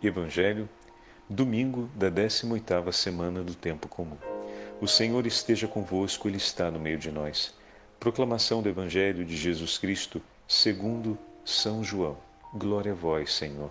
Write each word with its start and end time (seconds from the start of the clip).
Evangelho, 0.00 0.68
domingo 1.28 1.90
da 1.92 2.08
18ª 2.08 2.92
semana 2.92 3.42
do 3.42 3.52
tempo 3.52 3.88
comum. 3.88 4.16
O 4.80 4.86
Senhor 4.86 5.26
esteja 5.26 5.66
convosco, 5.66 6.28
ele 6.28 6.36
está 6.36 6.70
no 6.70 6.78
meio 6.78 6.98
de 6.98 7.10
nós. 7.10 7.52
Proclamação 7.98 8.62
do 8.62 8.68
Evangelho 8.68 9.24
de 9.24 9.36
Jesus 9.36 9.76
Cristo, 9.76 10.22
segundo 10.46 11.18
São 11.44 11.82
João. 11.82 12.16
Glória 12.54 12.92
a 12.92 12.94
vós, 12.94 13.32
Senhor. 13.32 13.70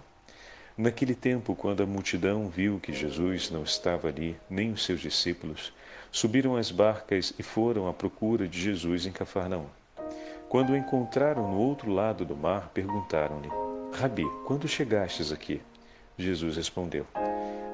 Naquele 0.77 1.15
tempo, 1.15 1.55
quando 1.55 1.81
a 1.81 1.85
multidão 1.85 2.49
viu 2.49 2.77
que 2.77 2.91
Jesus 2.91 3.49
não 3.49 3.63
estava 3.63 4.09
ali, 4.09 4.35
nem 4.49 4.71
os 4.73 4.83
seus 4.83 4.99
discípulos, 4.99 5.71
subiram 6.11 6.57
as 6.57 6.71
barcas 6.71 7.33
e 7.39 7.41
foram 7.41 7.87
à 7.87 7.93
procura 7.93 8.49
de 8.49 8.59
Jesus 8.59 9.05
em 9.05 9.13
Cafarnaum. 9.13 9.67
Quando 10.49 10.71
o 10.71 10.77
encontraram 10.77 11.49
no 11.49 11.57
outro 11.57 11.89
lado 11.89 12.25
do 12.25 12.35
mar, 12.35 12.69
perguntaram-lhe: 12.73 13.49
Rabi, 13.97 14.25
quando 14.45 14.67
chegastes 14.67 15.31
aqui? 15.31 15.61
Jesus 16.17 16.57
respondeu: 16.57 17.05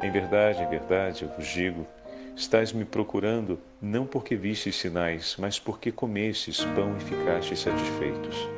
Em 0.01 0.11
verdade, 0.11 0.61
em 0.61 0.69
verdade, 0.69 1.23
eu 1.23 1.29
vos 1.29 1.47
digo, 1.47 1.87
estás 2.35 2.73
me 2.73 2.83
procurando 2.83 3.57
não 3.81 4.05
porque 4.05 4.35
vistes 4.35 4.75
sinais, 4.75 5.37
mas 5.39 5.57
porque 5.57 5.93
comestes 5.93 6.63
pão 6.75 6.95
e 6.97 6.99
ficastes 6.99 7.59
satisfeitos. 7.59 8.49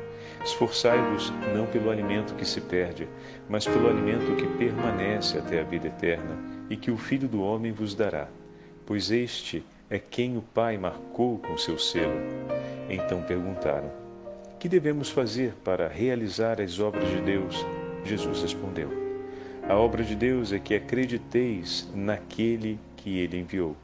Esforçai-vos 0.44 1.32
não 1.54 1.66
pelo 1.66 1.90
alimento 1.90 2.34
que 2.34 2.44
se 2.44 2.60
perde, 2.60 3.08
mas 3.48 3.64
pelo 3.64 3.88
alimento 3.88 4.36
que 4.36 4.46
permanece 4.58 5.38
até 5.38 5.60
a 5.60 5.64
vida 5.64 5.86
eterna 5.86 6.36
e 6.68 6.76
que 6.76 6.90
o 6.90 6.96
Filho 6.96 7.28
do 7.28 7.40
Homem 7.40 7.70
vos 7.70 7.94
dará, 7.94 8.28
pois 8.84 9.10
este 9.12 9.64
é 9.88 10.00
quem 10.00 10.36
o 10.36 10.42
Pai 10.42 10.76
marcou 10.76 11.38
com 11.38 11.56
seu 11.56 11.78
selo. 11.78 12.20
Então 12.90 13.22
perguntaram: 13.22 13.90
Que 14.58 14.68
devemos 14.68 15.10
fazer 15.10 15.54
para 15.64 15.86
realizar 15.86 16.60
as 16.60 16.80
obras 16.80 17.08
de 17.08 17.20
Deus? 17.20 17.64
Jesus 18.04 18.42
respondeu: 18.42 19.05
a 19.68 19.74
obra 19.74 20.04
de 20.04 20.14
Deus 20.14 20.52
é 20.52 20.58
que 20.58 20.74
acrediteis 20.74 21.88
naquele 21.94 22.78
que 22.96 23.18
ele 23.18 23.38
enviou. 23.38 23.76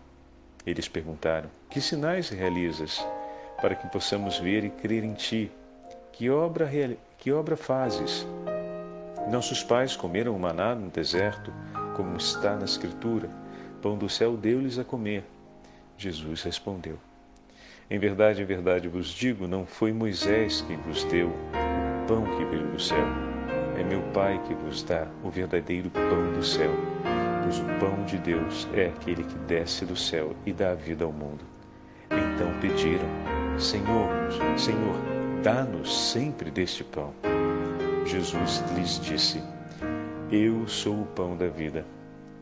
Eles 0.64 0.88
perguntaram: 0.88 1.50
Que 1.68 1.80
sinais 1.80 2.28
realizas 2.28 3.04
para 3.60 3.74
que 3.74 3.88
possamos 3.88 4.38
ver 4.38 4.64
e 4.64 4.70
crer 4.70 5.02
em 5.02 5.14
ti? 5.14 5.50
Que 6.12 6.30
obra, 6.30 6.70
que 7.18 7.32
obra 7.32 7.56
fazes? 7.56 8.26
Nossos 9.30 9.62
pais 9.62 9.96
comeram 9.96 10.38
maná 10.38 10.74
no 10.74 10.88
deserto, 10.88 11.52
como 11.96 12.16
está 12.16 12.54
na 12.54 12.64
Escritura: 12.64 13.28
Pão 13.80 13.98
do 13.98 14.08
céu 14.08 14.36
deu-lhes 14.36 14.78
a 14.78 14.84
comer. 14.84 15.24
Jesus 15.98 16.42
respondeu: 16.42 16.96
Em 17.90 17.98
verdade, 17.98 18.40
em 18.40 18.46
verdade 18.46 18.86
vos 18.86 19.08
digo, 19.08 19.48
não 19.48 19.66
foi 19.66 19.92
Moisés 19.92 20.60
quem 20.62 20.76
vos 20.76 21.02
deu 21.04 21.28
o 21.28 22.06
pão 22.06 22.24
que 22.36 22.44
veio 22.44 22.68
do 22.68 22.80
céu 22.80 23.31
é 23.82 23.84
meu 23.84 24.00
Pai 24.12 24.40
que 24.46 24.54
vos 24.54 24.84
dá 24.84 25.08
o 25.24 25.28
verdadeiro 25.28 25.90
pão 25.90 26.32
do 26.32 26.44
céu, 26.44 26.70
pois 27.42 27.58
o 27.58 27.64
pão 27.80 28.04
de 28.04 28.16
Deus 28.16 28.68
é 28.72 28.86
aquele 28.86 29.24
que 29.24 29.34
desce 29.40 29.84
do 29.84 29.96
céu 29.96 30.36
e 30.46 30.52
dá 30.52 30.72
vida 30.72 31.04
ao 31.04 31.12
mundo. 31.12 31.44
Então 32.04 32.48
pediram: 32.60 33.08
Senhor, 33.58 34.08
Senhor, 34.56 34.94
dá-nos 35.42 36.10
sempre 36.10 36.50
deste 36.50 36.84
pão. 36.84 37.12
Jesus 38.06 38.62
lhes 38.76 39.00
disse: 39.00 39.42
Eu 40.30 40.66
sou 40.68 41.02
o 41.02 41.06
pão 41.06 41.36
da 41.36 41.48
vida. 41.48 41.84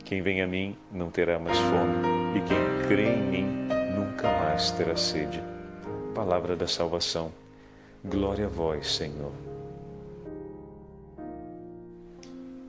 Quem 0.05 0.21
vem 0.21 0.43
a 0.43 0.47
mim 0.47 0.77
não 0.93 1.11
terá 1.11 1.39
mais 1.39 1.59
fome, 1.59 2.37
e 2.37 2.41
quem 2.43 2.89
crê 2.89 3.15
em 3.15 3.23
mim 3.23 3.69
nunca 3.97 4.29
mais 4.41 4.71
terá 4.73 4.97
sede. 4.97 5.43
Palavra 6.15 6.55
da 6.55 6.67
salvação. 6.67 7.33
Glória 8.05 8.47
a 8.47 8.49
vós, 8.49 8.95
Senhor. 8.95 9.60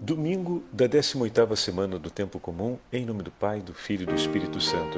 Domingo 0.03 0.63
da 0.73 0.89
18ª 0.89 1.55
semana 1.55 1.99
do 1.99 2.09
tempo 2.09 2.39
comum, 2.39 2.79
em 2.91 3.05
nome 3.05 3.21
do 3.21 3.29
Pai, 3.29 3.61
do 3.61 3.71
Filho 3.71 4.01
e 4.01 4.05
do 4.07 4.15
Espírito 4.15 4.59
Santo. 4.59 4.97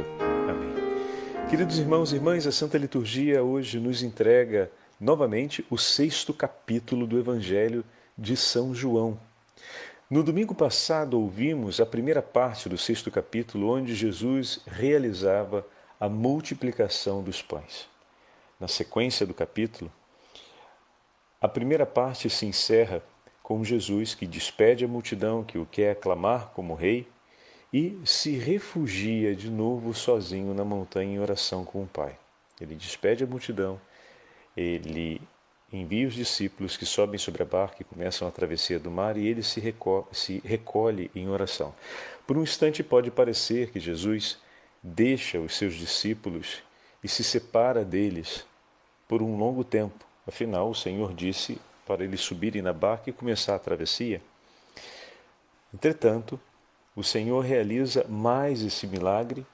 Amém. 0.49 1.49
Queridos 1.49 1.77
irmãos 1.77 2.13
e 2.13 2.15
irmãs, 2.15 2.47
a 2.47 2.53
Santa 2.53 2.77
Liturgia 2.77 3.43
hoje 3.43 3.81
nos 3.81 4.01
entrega 4.01 4.71
novamente 4.97 5.65
o 5.69 5.77
sexto 5.77 6.33
capítulo 6.33 7.05
do 7.05 7.19
Evangelho 7.19 7.83
de 8.17 8.37
São 8.37 8.73
João. 8.73 9.19
No 10.09 10.23
domingo 10.23 10.55
passado 10.55 11.19
ouvimos 11.19 11.81
a 11.81 11.85
primeira 11.85 12.21
parte 12.21 12.69
do 12.69 12.77
sexto 12.77 13.11
capítulo, 13.11 13.75
onde 13.75 13.93
Jesus 13.93 14.61
realizava 14.65 15.67
a 15.99 16.07
multiplicação 16.07 17.21
dos 17.21 17.41
pães. 17.41 17.89
Na 18.57 18.69
sequência 18.69 19.27
do 19.27 19.33
capítulo, 19.33 19.91
a 21.41 21.49
primeira 21.49 21.85
parte 21.85 22.29
se 22.29 22.45
encerra 22.45 23.03
com 23.43 23.63
Jesus 23.63 24.15
que 24.15 24.25
despede 24.25 24.85
a 24.85 24.87
multidão 24.87 25.43
que 25.43 25.57
o 25.57 25.65
quer 25.65 25.91
aclamar 25.91 26.51
como 26.55 26.73
rei 26.73 27.05
e 27.73 27.99
se 28.05 28.37
refugia 28.37 29.35
de 29.35 29.51
novo 29.51 29.93
sozinho 29.93 30.53
na 30.53 30.63
montanha 30.63 31.15
em 31.15 31.19
oração 31.19 31.65
com 31.65 31.83
o 31.83 31.87
Pai. 31.87 32.17
Ele 32.61 32.75
despede 32.75 33.23
a 33.23 33.27
multidão, 33.27 33.81
ele 34.55 35.21
envia 35.71 36.07
os 36.07 36.13
discípulos 36.13 36.77
que 36.77 36.85
sobem 36.85 37.17
sobre 37.17 37.43
a 37.43 37.45
barca 37.45 37.77
e 37.81 37.83
começam 37.83 38.27
a 38.27 38.31
travessia 38.31 38.79
do 38.79 38.91
mar 38.91 39.17
e 39.17 39.27
ele 39.27 39.43
se 39.43 39.61
se 40.11 40.41
recolhe 40.45 41.11
em 41.13 41.27
oração. 41.27 41.73
Por 42.25 42.37
um 42.37 42.43
instante 42.43 42.83
pode 42.83 43.11
parecer 43.11 43.71
que 43.71 43.79
Jesus 43.79 44.37
deixa 44.81 45.39
os 45.39 45.57
seus 45.57 45.73
discípulos 45.73 46.61
e 47.03 47.07
se 47.07 47.23
separa 47.23 47.83
deles 47.83 48.45
por 49.07 49.21
um 49.21 49.35
longo 49.35 49.63
tempo. 49.63 50.05
Afinal, 50.25 50.69
o 50.69 50.75
Senhor 50.75 51.13
disse 51.13 51.59
para 51.85 52.03
eles 52.03 52.21
subirem 52.21 52.61
na 52.61 52.73
barca 52.73 53.09
e 53.09 53.13
começar 53.13 53.55
a 53.55 53.59
travessia. 53.59 54.21
Entretanto, 55.73 56.39
o 56.95 57.03
Senhor 57.03 57.41
realiza 57.41 58.05
mais 58.07 58.61
esse 58.61 58.85
milagre 58.85 59.45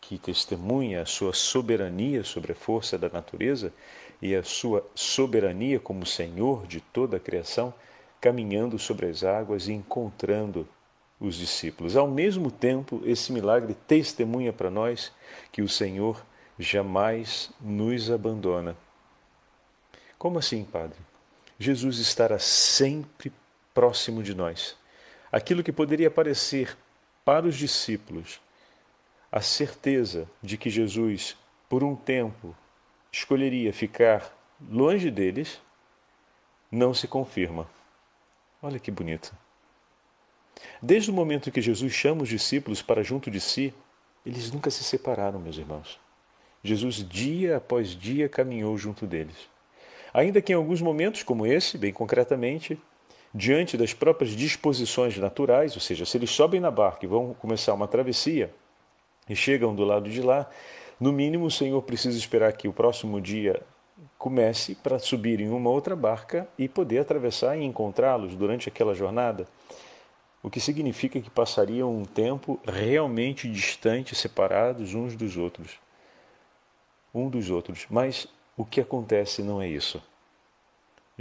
que 0.00 0.18
testemunha 0.18 1.02
a 1.02 1.06
sua 1.06 1.32
soberania 1.32 2.24
sobre 2.24 2.52
a 2.52 2.56
força 2.56 2.98
da 2.98 3.08
natureza 3.08 3.72
e 4.20 4.34
a 4.34 4.42
sua 4.42 4.84
soberania 4.94 5.78
como 5.78 6.06
Senhor 6.06 6.66
de 6.66 6.80
toda 6.80 7.16
a 7.16 7.20
criação, 7.20 7.72
caminhando 8.20 8.78
sobre 8.78 9.06
as 9.06 9.22
águas 9.22 9.68
e 9.68 9.72
encontrando 9.72 10.66
os 11.20 11.36
discípulos. 11.36 11.96
Ao 11.96 12.08
mesmo 12.08 12.50
tempo, 12.50 13.00
esse 13.04 13.32
milagre 13.32 13.74
testemunha 13.86 14.52
para 14.52 14.70
nós 14.70 15.12
que 15.52 15.62
o 15.62 15.68
Senhor 15.68 16.24
jamais 16.58 17.50
nos 17.60 18.10
abandona. 18.10 18.76
Como 20.18 20.38
assim, 20.38 20.64
Padre? 20.64 20.98
Jesus 21.62 21.98
estará 21.98 22.38
sempre 22.38 23.32
próximo 23.72 24.22
de 24.22 24.34
nós. 24.34 24.76
Aquilo 25.30 25.62
que 25.62 25.72
poderia 25.72 26.10
parecer 26.10 26.76
para 27.24 27.46
os 27.46 27.56
discípulos 27.56 28.40
a 29.30 29.40
certeza 29.40 30.28
de 30.42 30.58
que 30.58 30.68
Jesus, 30.68 31.36
por 31.68 31.82
um 31.82 31.96
tempo, 31.96 32.54
escolheria 33.10 33.72
ficar 33.72 34.36
longe 34.68 35.10
deles, 35.10 35.60
não 36.70 36.92
se 36.92 37.08
confirma. 37.08 37.66
Olha 38.60 38.78
que 38.78 38.90
bonito. 38.90 39.34
Desde 40.82 41.10
o 41.10 41.14
momento 41.14 41.50
que 41.50 41.62
Jesus 41.62 41.92
chama 41.92 42.22
os 42.22 42.28
discípulos 42.28 42.82
para 42.82 43.02
junto 43.02 43.30
de 43.30 43.40
si, 43.40 43.72
eles 44.26 44.50
nunca 44.50 44.70
se 44.70 44.84
separaram, 44.84 45.38
meus 45.38 45.56
irmãos. 45.56 45.98
Jesus, 46.62 46.96
dia 47.08 47.56
após 47.56 47.90
dia, 47.90 48.28
caminhou 48.28 48.76
junto 48.76 49.06
deles. 49.06 49.51
Ainda 50.12 50.42
que 50.42 50.52
em 50.52 50.56
alguns 50.56 50.80
momentos, 50.80 51.22
como 51.22 51.46
esse, 51.46 51.78
bem 51.78 51.92
concretamente, 51.92 52.78
diante 53.34 53.76
das 53.76 53.94
próprias 53.94 54.32
disposições 54.32 55.16
naturais, 55.16 55.74
ou 55.74 55.80
seja, 55.80 56.04
se 56.04 56.18
eles 56.18 56.30
sobem 56.30 56.60
na 56.60 56.70
barca 56.70 57.04
e 57.04 57.08
vão 57.08 57.34
começar 57.34 57.72
uma 57.72 57.88
travessia 57.88 58.52
e 59.28 59.34
chegam 59.34 59.74
do 59.74 59.84
lado 59.84 60.10
de 60.10 60.20
lá, 60.20 60.48
no 61.00 61.12
mínimo 61.12 61.46
o 61.46 61.50
Senhor 61.50 61.80
precisa 61.82 62.18
esperar 62.18 62.52
que 62.52 62.68
o 62.68 62.72
próximo 62.72 63.20
dia 63.20 63.62
comece 64.18 64.74
para 64.74 64.98
subir 64.98 65.40
em 65.40 65.48
uma 65.48 65.70
outra 65.70 65.96
barca 65.96 66.46
e 66.58 66.68
poder 66.68 66.98
atravessar 66.98 67.56
e 67.56 67.64
encontrá-los 67.64 68.36
durante 68.36 68.68
aquela 68.68 68.94
jornada. 68.94 69.46
O 70.42 70.50
que 70.50 70.60
significa 70.60 71.20
que 71.20 71.30
passariam 71.30 71.94
um 71.94 72.04
tempo 72.04 72.60
realmente 72.66 73.48
distante, 73.48 74.14
separados 74.14 74.94
uns 74.94 75.16
dos 75.16 75.36
outros. 75.36 75.78
Um 77.14 77.28
dos 77.28 77.48
outros. 77.48 77.86
Mas 77.88 78.26
o 78.56 78.64
que 78.64 78.80
acontece 78.80 79.42
não 79.42 79.62
é 79.62 79.68
isso. 79.68 80.02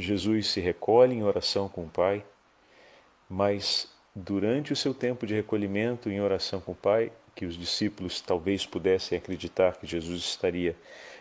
Jesus 0.01 0.47
se 0.47 0.59
recolhe 0.59 1.15
em 1.15 1.23
oração 1.23 1.69
com 1.69 1.83
o 1.83 1.89
Pai, 1.89 2.23
mas 3.29 3.87
durante 4.15 4.73
o 4.73 4.75
seu 4.75 4.93
tempo 4.93 5.25
de 5.25 5.33
recolhimento 5.33 6.09
em 6.09 6.19
oração 6.19 6.59
com 6.59 6.73
o 6.73 6.75
Pai, 6.75 7.11
que 7.35 7.45
os 7.45 7.55
discípulos 7.57 8.19
talvez 8.19 8.65
pudessem 8.65 9.17
acreditar 9.17 9.77
que 9.77 9.87
Jesus 9.87 10.21
estaria 10.21 10.75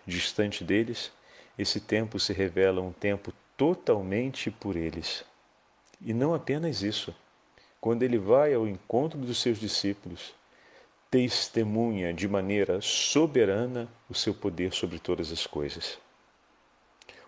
distante 0.07 0.65
deles, 0.65 1.13
esse 1.59 1.81
tempo 1.81 2.19
se 2.19 2.33
revela 2.33 2.81
um 2.81 2.93
tempo 2.93 3.33
totalmente 3.57 4.51
por 4.51 4.77
eles. 4.77 5.25
E 6.01 6.13
não 6.15 6.35
apenas 6.35 6.83
isso. 6.83 7.15
Quando 7.81 8.03
ele 8.03 8.19
vai 8.19 8.55
ao 8.55 8.67
encontro 8.67 9.19
dos 9.19 9.41
seus 9.41 9.59
discípulos, 9.59 10.35
testemunha 11.11 12.13
de 12.13 12.29
maneira 12.29 12.81
soberana 12.81 13.89
o 14.09 14.15
seu 14.15 14.35
poder 14.35 14.73
sobre 14.73 14.99
todas 14.99 15.33
as 15.33 15.47
coisas. 15.47 15.99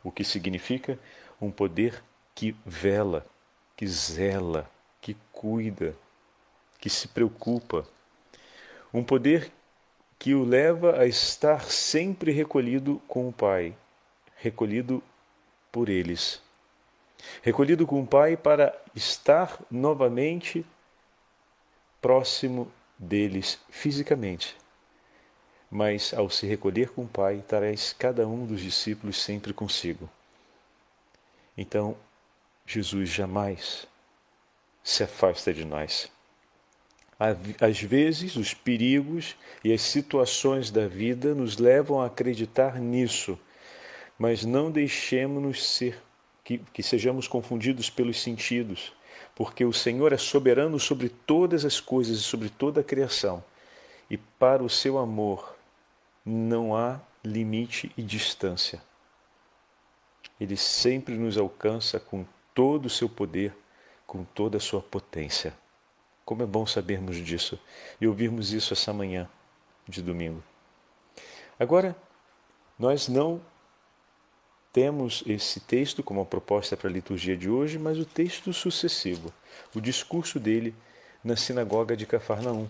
O 0.04 0.10
que 0.10 0.24
significa 0.24 0.98
um 1.42 1.50
poder 1.50 2.02
que 2.34 2.56
vela, 2.64 3.26
que 3.76 3.86
zela, 3.86 4.70
que 5.00 5.16
cuida 5.32 5.94
que 6.82 6.90
se 6.90 7.06
preocupa, 7.06 7.86
um 8.92 9.04
poder 9.04 9.52
que 10.18 10.34
o 10.34 10.42
leva 10.42 10.98
a 10.98 11.06
estar 11.06 11.70
sempre 11.70 12.32
recolhido 12.32 13.00
com 13.06 13.28
o 13.28 13.32
Pai, 13.32 13.72
recolhido 14.36 15.00
por 15.70 15.88
eles. 15.88 16.42
Recolhido 17.40 17.86
com 17.86 18.02
o 18.02 18.06
Pai 18.06 18.36
para 18.36 18.76
estar 18.96 19.60
novamente 19.70 20.66
próximo 22.00 22.70
deles 22.98 23.60
fisicamente. 23.70 24.56
Mas 25.70 26.12
ao 26.12 26.28
se 26.28 26.48
recolher 26.48 26.90
com 26.90 27.02
o 27.02 27.08
Pai, 27.08 27.44
traz 27.46 27.92
cada 27.92 28.26
um 28.26 28.44
dos 28.44 28.60
discípulos 28.60 29.22
sempre 29.22 29.52
consigo. 29.54 30.10
Então, 31.56 31.96
Jesus 32.66 33.10
jamais 33.10 33.86
se 34.82 35.02
afasta 35.02 35.52
de 35.52 35.64
nós. 35.64 36.10
Às 37.60 37.80
vezes, 37.80 38.34
os 38.34 38.52
perigos 38.52 39.36
e 39.62 39.72
as 39.72 39.82
situações 39.82 40.70
da 40.70 40.88
vida 40.88 41.34
nos 41.34 41.56
levam 41.56 42.00
a 42.00 42.06
acreditar 42.06 42.80
nisso, 42.80 43.38
mas 44.18 44.44
não 44.44 44.70
deixemos-nos 44.70 45.64
ser 45.64 46.02
que, 46.42 46.58
que 46.72 46.82
sejamos 46.82 47.28
confundidos 47.28 47.88
pelos 47.88 48.20
sentidos, 48.20 48.92
porque 49.36 49.64
o 49.64 49.72
Senhor 49.72 50.12
é 50.12 50.16
soberano 50.16 50.80
sobre 50.80 51.08
todas 51.08 51.64
as 51.64 51.80
coisas 51.80 52.18
e 52.18 52.22
sobre 52.22 52.48
toda 52.48 52.80
a 52.80 52.84
criação, 52.84 53.44
e 54.10 54.16
para 54.16 54.62
o 54.62 54.68
seu 54.68 54.98
amor 54.98 55.56
não 56.26 56.74
há 56.76 57.00
limite 57.24 57.92
e 57.96 58.02
distância. 58.02 58.82
Ele 60.42 60.56
sempre 60.56 61.14
nos 61.14 61.38
alcança 61.38 62.00
com 62.00 62.26
todo 62.52 62.86
o 62.86 62.90
seu 62.90 63.08
poder, 63.08 63.54
com 64.04 64.24
toda 64.24 64.56
a 64.56 64.60
sua 64.60 64.82
potência. 64.82 65.54
Como 66.24 66.42
é 66.42 66.46
bom 66.46 66.66
sabermos 66.66 67.16
disso 67.16 67.56
e 68.00 68.08
ouvirmos 68.08 68.52
isso 68.52 68.72
essa 68.72 68.92
manhã 68.92 69.28
de 69.88 70.02
domingo. 70.02 70.42
Agora, 71.60 71.94
nós 72.76 73.06
não 73.06 73.40
temos 74.72 75.22
esse 75.28 75.60
texto 75.60 76.02
como 76.02 76.20
a 76.20 76.26
proposta 76.26 76.76
para 76.76 76.88
a 76.88 76.92
liturgia 76.92 77.36
de 77.36 77.48
hoje, 77.48 77.78
mas 77.78 77.96
o 77.96 78.04
texto 78.04 78.52
sucessivo, 78.52 79.32
o 79.72 79.80
discurso 79.80 80.40
dele 80.40 80.74
na 81.22 81.36
sinagoga 81.36 81.96
de 81.96 82.04
Cafarnaum. 82.04 82.66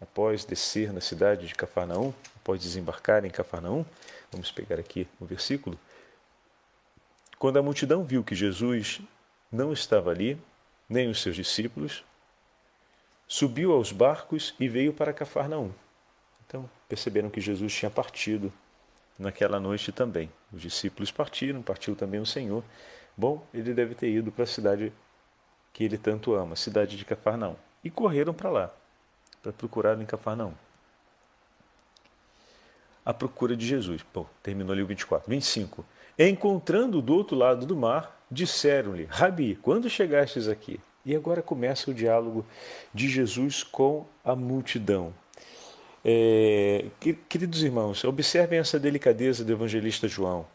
Após 0.00 0.46
descer 0.46 0.94
na 0.94 1.02
cidade 1.02 1.46
de 1.46 1.54
Cafarnaum, 1.54 2.14
após 2.36 2.58
desembarcar 2.62 3.26
em 3.26 3.30
Cafarnaum, 3.30 3.84
vamos 4.30 4.50
pegar 4.50 4.80
aqui 4.80 5.06
o 5.20 5.26
versículo. 5.26 5.78
Quando 7.42 7.56
a 7.56 7.62
multidão 7.62 8.04
viu 8.04 8.22
que 8.22 8.36
Jesus 8.36 9.00
não 9.50 9.72
estava 9.72 10.10
ali, 10.10 10.40
nem 10.88 11.08
os 11.08 11.20
seus 11.20 11.34
discípulos, 11.34 12.04
subiu 13.26 13.72
aos 13.72 13.90
barcos 13.90 14.54
e 14.60 14.68
veio 14.68 14.92
para 14.92 15.12
Cafarnaum. 15.12 15.72
Então, 16.46 16.70
perceberam 16.88 17.28
que 17.28 17.40
Jesus 17.40 17.74
tinha 17.74 17.90
partido 17.90 18.52
naquela 19.18 19.58
noite 19.58 19.90
também. 19.90 20.30
Os 20.52 20.62
discípulos 20.62 21.10
partiram, 21.10 21.62
partiu 21.62 21.96
também 21.96 22.20
o 22.20 22.24
Senhor. 22.24 22.62
Bom, 23.16 23.44
ele 23.52 23.74
deve 23.74 23.96
ter 23.96 24.08
ido 24.08 24.30
para 24.30 24.44
a 24.44 24.46
cidade 24.46 24.92
que 25.72 25.82
ele 25.82 25.98
tanto 25.98 26.36
ama, 26.36 26.52
a 26.52 26.56
cidade 26.56 26.96
de 26.96 27.04
Cafarnaum. 27.04 27.56
E 27.82 27.90
correram 27.90 28.32
para 28.32 28.50
lá, 28.50 28.74
para 29.42 29.52
procurar 29.52 30.00
em 30.00 30.06
Cafarnaum. 30.06 30.54
A 33.04 33.12
procura 33.12 33.56
de 33.56 33.66
Jesus. 33.66 34.00
Bom, 34.14 34.28
terminou 34.44 34.72
ali 34.72 34.82
o 34.82 34.86
24. 34.86 35.28
25. 35.28 35.84
Encontrando 36.18 37.00
do 37.00 37.14
outro 37.14 37.36
lado 37.36 37.64
do 37.64 37.76
mar, 37.76 38.24
disseram-lhe: 38.30 39.06
Rabi, 39.10 39.56
quando 39.62 39.88
chegastes 39.88 40.48
aqui? 40.48 40.78
E 41.04 41.16
agora 41.16 41.42
começa 41.42 41.90
o 41.90 41.94
diálogo 41.94 42.46
de 42.94 43.08
Jesus 43.08 43.62
com 43.62 44.06
a 44.24 44.36
multidão. 44.36 45.12
É, 46.04 46.86
queridos 47.28 47.62
irmãos, 47.62 48.04
observem 48.04 48.58
essa 48.58 48.78
delicadeza 48.78 49.44
do 49.44 49.52
evangelista 49.52 50.06
João. 50.06 50.46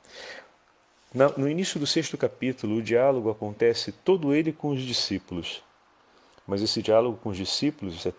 No 1.36 1.50
início 1.50 1.80
do 1.80 1.88
sexto 1.88 2.18
capítulo, 2.18 2.76
o 2.76 2.82
diálogo 2.82 3.30
acontece 3.30 3.92
todo 3.92 4.34
ele 4.34 4.52
com 4.52 4.70
os 4.70 4.82
discípulos. 4.82 5.64
Mas 6.46 6.62
esse 6.62 6.82
diálogo 6.82 7.18
com 7.18 7.30
os 7.30 7.38
discípulos 7.38 8.06
é 8.06 8.14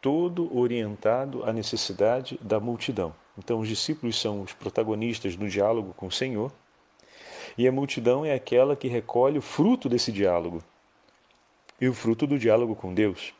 todo 0.00 0.54
orientado 0.56 1.44
à 1.44 1.52
necessidade 1.52 2.38
da 2.42 2.58
multidão. 2.58 3.14
Então, 3.38 3.60
os 3.60 3.68
discípulos 3.68 4.20
são 4.20 4.42
os 4.42 4.52
protagonistas 4.52 5.36
no 5.36 5.48
diálogo 5.48 5.94
com 5.94 6.06
o 6.06 6.12
Senhor, 6.12 6.52
e 7.56 7.66
a 7.66 7.72
multidão 7.72 8.24
é 8.24 8.34
aquela 8.34 8.76
que 8.76 8.88
recolhe 8.88 9.38
o 9.38 9.42
fruto 9.42 9.88
desse 9.88 10.10
diálogo 10.10 10.62
e 11.80 11.88
o 11.88 11.94
fruto 11.94 12.26
do 12.26 12.38
diálogo 12.38 12.74
com 12.74 12.94
Deus. 12.94 13.34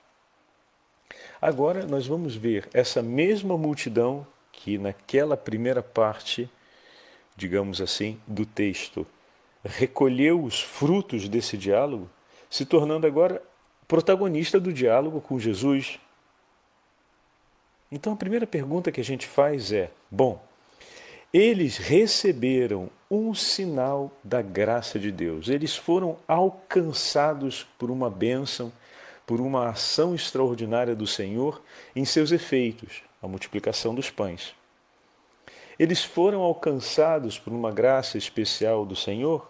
Agora 1.41 1.87
nós 1.87 2.07
vamos 2.07 2.37
ver 2.37 2.69
essa 2.73 3.03
mesma 3.03 3.57
multidão 3.57 4.27
que 4.51 4.79
naquela 4.79 5.37
primeira 5.37 5.83
parte, 5.83 6.49
digamos 7.37 7.81
assim, 7.81 8.21
do 8.27 8.47
texto, 8.47 9.07
recolheu 9.65 10.43
os 10.43 10.61
frutos 10.61 11.29
desse 11.29 11.57
diálogo, 11.57 12.09
se 12.51 12.65
tornando 12.65 13.07
agora 13.07 13.43
protagonista 13.89 14.59
do 14.59 14.73
diálogo 14.73 15.21
com 15.21 15.39
Jesus. 15.39 15.99
Então 17.91 18.13
a 18.13 18.17
primeira 18.17 18.47
pergunta 18.47 18.91
que 18.91 19.01
a 19.01 19.05
gente 19.05 19.27
faz 19.27 19.73
é: 19.73 19.91
bom, 20.11 20.43
eles 21.33 21.77
receberam 21.77 22.89
um 23.15 23.35
sinal 23.35 24.11
da 24.25 24.41
graça 24.41 24.99
de 24.99 25.13
Deus. 25.13 25.51
Eles 25.51 25.77
foram 25.77 26.17
alcançados 26.27 27.67
por 27.79 27.91
uma 27.91 28.09
bênção, 28.09 28.73
por 29.27 29.39
uma 29.39 29.69
ação 29.69 30.15
extraordinária 30.15 30.97
do 30.97 31.07
Senhor 31.07 31.61
em 31.95 32.07
seus 32.07 32.33
efeitos, 32.33 33.03
a 33.21 33.29
multiplicação 33.29 33.95
dos 33.95 34.09
pães. 34.09 34.55
Eles 35.79 36.03
foram 36.03 36.41
alcançados 36.41 37.39
por 37.39 37.53
uma 37.53 37.71
graça 37.71 38.17
especial 38.17 38.87
do 38.87 38.97
Senhor 38.97 39.47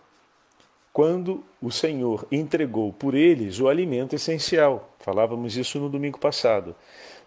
quando 0.93 1.45
o 1.61 1.71
Senhor 1.71 2.27
entregou 2.33 2.93
por 2.93 3.15
eles 3.15 3.61
o 3.61 3.69
alimento 3.69 4.17
essencial. 4.17 4.93
Falávamos 4.99 5.57
isso 5.57 5.79
no 5.79 5.89
domingo 5.89 6.19
passado. 6.19 6.75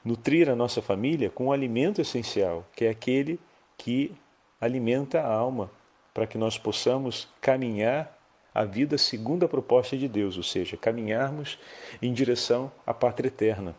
Nutrir 0.03 0.49
a 0.49 0.55
nossa 0.55 0.81
família 0.81 1.29
com 1.29 1.47
o 1.47 1.53
alimento 1.53 2.01
essencial, 2.01 2.65
que 2.75 2.83
é 2.83 2.89
aquele 2.89 3.39
que 3.77 4.13
alimenta 4.59 5.21
a 5.21 5.33
alma, 5.33 5.71
para 6.15 6.25
que 6.25 6.37
nós 6.37 6.57
possamos 6.57 7.27
caminhar 7.41 8.17
a 8.53 8.63
vida 8.63 8.97
segundo 8.97 9.45
a 9.45 9.49
proposta 9.49 9.97
de 9.97 10.07
Deus, 10.07 10.37
ou 10.37 10.43
seja, 10.43 10.77
caminharmos 10.77 11.59
em 12.01 12.13
direção 12.13 12.71
à 12.87 12.93
pátria 12.93 13.27
eterna. 13.27 13.75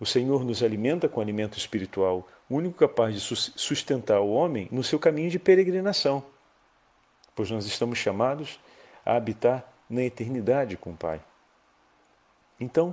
O 0.00 0.04
Senhor 0.04 0.44
nos 0.44 0.60
alimenta 0.60 1.08
com 1.08 1.20
alimento 1.20 1.56
espiritual, 1.56 2.26
único 2.50 2.76
capaz 2.76 3.14
de 3.14 3.20
sustentar 3.20 4.18
o 4.18 4.32
homem 4.32 4.68
no 4.72 4.82
seu 4.82 4.98
caminho 4.98 5.30
de 5.30 5.38
peregrinação, 5.38 6.20
pois 7.32 7.48
nós 7.48 7.64
estamos 7.64 7.96
chamados 7.96 8.58
a 9.06 9.14
habitar 9.14 9.64
na 9.88 10.02
eternidade 10.02 10.76
com 10.76 10.90
o 10.90 10.96
Pai. 10.96 11.20
Então, 12.58 12.92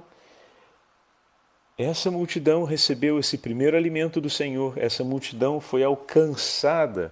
essa 1.76 2.12
multidão 2.12 2.66
recebeu 2.66 3.18
esse 3.18 3.40
primeiro 3.40 3.76
alimento 3.76 4.22
do 4.22 4.30
Senhor, 4.30 4.78
essa 4.78 5.04
multidão 5.04 5.60
foi 5.60 5.84
alcançada 5.84 7.12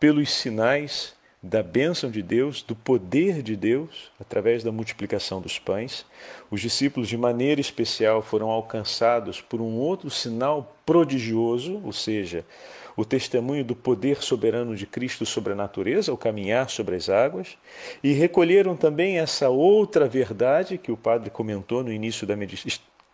pelos 0.00 0.32
sinais 0.32 1.14
da 1.42 1.62
bênção 1.62 2.10
de 2.10 2.22
Deus, 2.22 2.62
do 2.62 2.74
poder 2.74 3.42
de 3.42 3.56
Deus, 3.56 4.10
através 4.18 4.62
da 4.62 4.72
multiplicação 4.72 5.40
dos 5.40 5.58
pães. 5.58 6.04
Os 6.50 6.60
discípulos, 6.60 7.08
de 7.08 7.16
maneira 7.16 7.60
especial, 7.60 8.20
foram 8.20 8.50
alcançados 8.50 9.40
por 9.40 9.60
um 9.60 9.76
outro 9.76 10.10
sinal 10.10 10.76
prodigioso, 10.84 11.80
ou 11.84 11.92
seja, 11.92 12.44
o 12.96 13.04
testemunho 13.04 13.64
do 13.64 13.74
poder 13.74 14.22
soberano 14.22 14.76
de 14.76 14.86
Cristo 14.86 15.24
sobre 15.24 15.52
a 15.52 15.56
natureza, 15.56 16.12
o 16.12 16.16
caminhar 16.16 16.68
sobre 16.68 16.96
as 16.96 17.08
águas, 17.08 17.56
e 18.02 18.12
recolheram 18.12 18.76
também 18.76 19.18
essa 19.18 19.48
outra 19.48 20.06
verdade 20.06 20.76
que 20.76 20.92
o 20.92 20.96
padre 20.96 21.30
comentou 21.30 21.82
no 21.82 21.92
início 21.92 22.26
da 22.26 22.36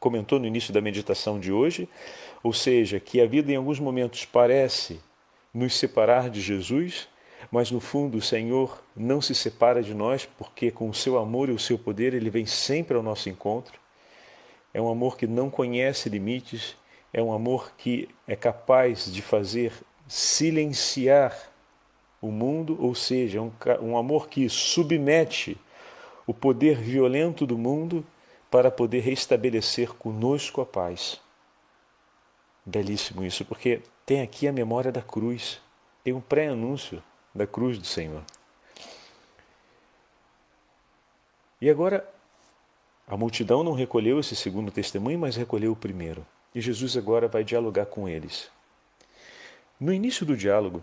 comentou 0.01 0.39
no 0.39 0.47
início 0.47 0.73
da 0.73 0.81
meditação 0.81 1.41
de 1.41 1.51
hoje, 1.51 1.89
ou 2.43 2.53
seja, 2.53 3.01
que 3.01 3.21
a 3.21 3.27
vida 3.27 3.51
em 3.51 3.57
alguns 3.57 3.81
momentos 3.81 4.25
parece 4.25 5.01
nos 5.57 5.75
separar 5.75 6.29
de 6.29 6.39
Jesus, 6.39 7.09
mas 7.51 7.71
no 7.71 7.81
fundo 7.81 8.19
o 8.19 8.23
Senhor 8.23 8.83
não 8.95 9.23
se 9.23 9.35
separa 9.35 9.83
de 9.83 9.95
nós, 9.95 10.27
porque 10.27 10.71
com 10.71 10.91
o 10.91 10.95
seu 10.95 11.17
amor 11.17 11.49
e 11.49 11.53
o 11.53 11.59
seu 11.59 11.79
poder 11.79 12.13
ele 12.13 12.29
vem 12.29 12.45
sempre 12.45 12.95
ao 12.95 13.03
nosso 13.03 13.31
encontro. 13.31 13.81
É 14.75 14.83
um 14.83 14.91
amor 14.91 15.17
que 15.17 15.27
não 15.27 15.49
conhece 15.49 16.11
limites, 16.11 16.77
é 17.11 17.23
um 17.23 17.33
amor 17.33 17.73
que 17.79 18.07
é 18.29 18.37
capaz 18.37 19.11
de 19.11 19.23
fazer 19.23 19.73
silenciar 20.07 21.51
o 22.21 22.31
mundo, 22.31 22.77
ou 22.79 22.95
seja, 22.95 23.41
um, 23.41 23.51
um 23.81 23.97
amor 23.97 24.29
que 24.29 24.51
submete 24.51 25.57
o 26.27 26.35
poder 26.35 26.77
violento 26.77 27.47
do 27.47 27.57
mundo 27.57 28.05
para 28.51 28.71
poder 28.71 29.01
restabelecer 29.01 29.95
conosco 29.95 30.61
a 30.61 30.67
paz. 30.67 31.19
Belíssimo 32.67 33.25
isso, 33.25 33.43
porque 33.43 33.81
tem 34.07 34.23
aqui 34.23 34.47
a 34.49 34.53
memória 34.53 34.91
da 34.93 35.03
cruz, 35.03 35.61
tem 36.03 36.15
um 36.15 36.21
pré-anúncio 36.21 37.03
da 37.35 37.47
cruz 37.47 37.77
do 37.77 37.85
Senhor. 37.87 38.23
E 41.61 41.69
agora, 41.69 42.09
A 43.09 43.17
multidão 43.17 43.63
não 43.63 43.73
recolheu 43.73 44.19
esse 44.19 44.35
segundo 44.35 44.71
testemunho, 44.71 45.19
mas 45.19 45.37
recolheu 45.37 45.73
o 45.73 45.77
primeiro. 45.77 46.27
E 46.53 46.61
Jesus 46.61 46.97
agora 46.97 47.29
vai 47.29 47.45
dialogar 47.45 47.87
com 47.87 48.09
eles. 48.09 48.51
No 49.79 49.93
início 49.93 50.27
do 50.27 50.37
diálogo, 50.37 50.83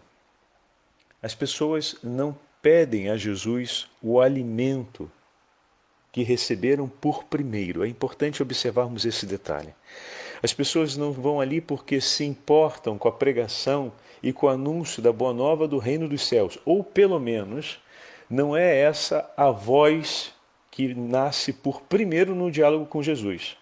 as 1.21 1.35
pessoas 1.35 1.97
não 2.01 2.37
pedem 2.61 3.09
a 3.09 3.17
Jesus 3.17 3.89
o 4.01 4.21
alimento 4.21 5.11
que 6.13 6.23
receberam 6.23 6.87
por 6.87 7.25
primeiro. 7.25 7.83
É 7.83 7.89
importante 7.89 8.41
observarmos 8.41 9.03
esse 9.03 9.25
detalhe. 9.25 9.73
As 10.43 10.53
pessoas 10.53 10.97
não 10.97 11.13
vão 11.13 11.39
ali 11.39 11.61
porque 11.61 12.01
se 12.01 12.25
importam 12.25 12.97
com 12.97 13.07
a 13.07 13.11
pregação 13.13 13.93
e 14.21 14.33
com 14.33 14.45
o 14.45 14.49
anúncio 14.49 15.01
da 15.01 15.13
boa 15.13 15.33
nova 15.33 15.69
do 15.69 15.77
reino 15.77 16.09
dos 16.09 16.27
céus, 16.27 16.59
ou 16.65 16.83
pelo 16.83 17.17
menos 17.17 17.79
não 18.29 18.55
é 18.55 18.77
essa 18.77 19.31
a 19.37 19.49
voz 19.49 20.33
que 20.69 20.93
nasce 20.93 21.53
por 21.53 21.81
primeiro 21.83 22.35
no 22.35 22.51
diálogo 22.51 22.85
com 22.85 23.01
Jesus. 23.01 23.55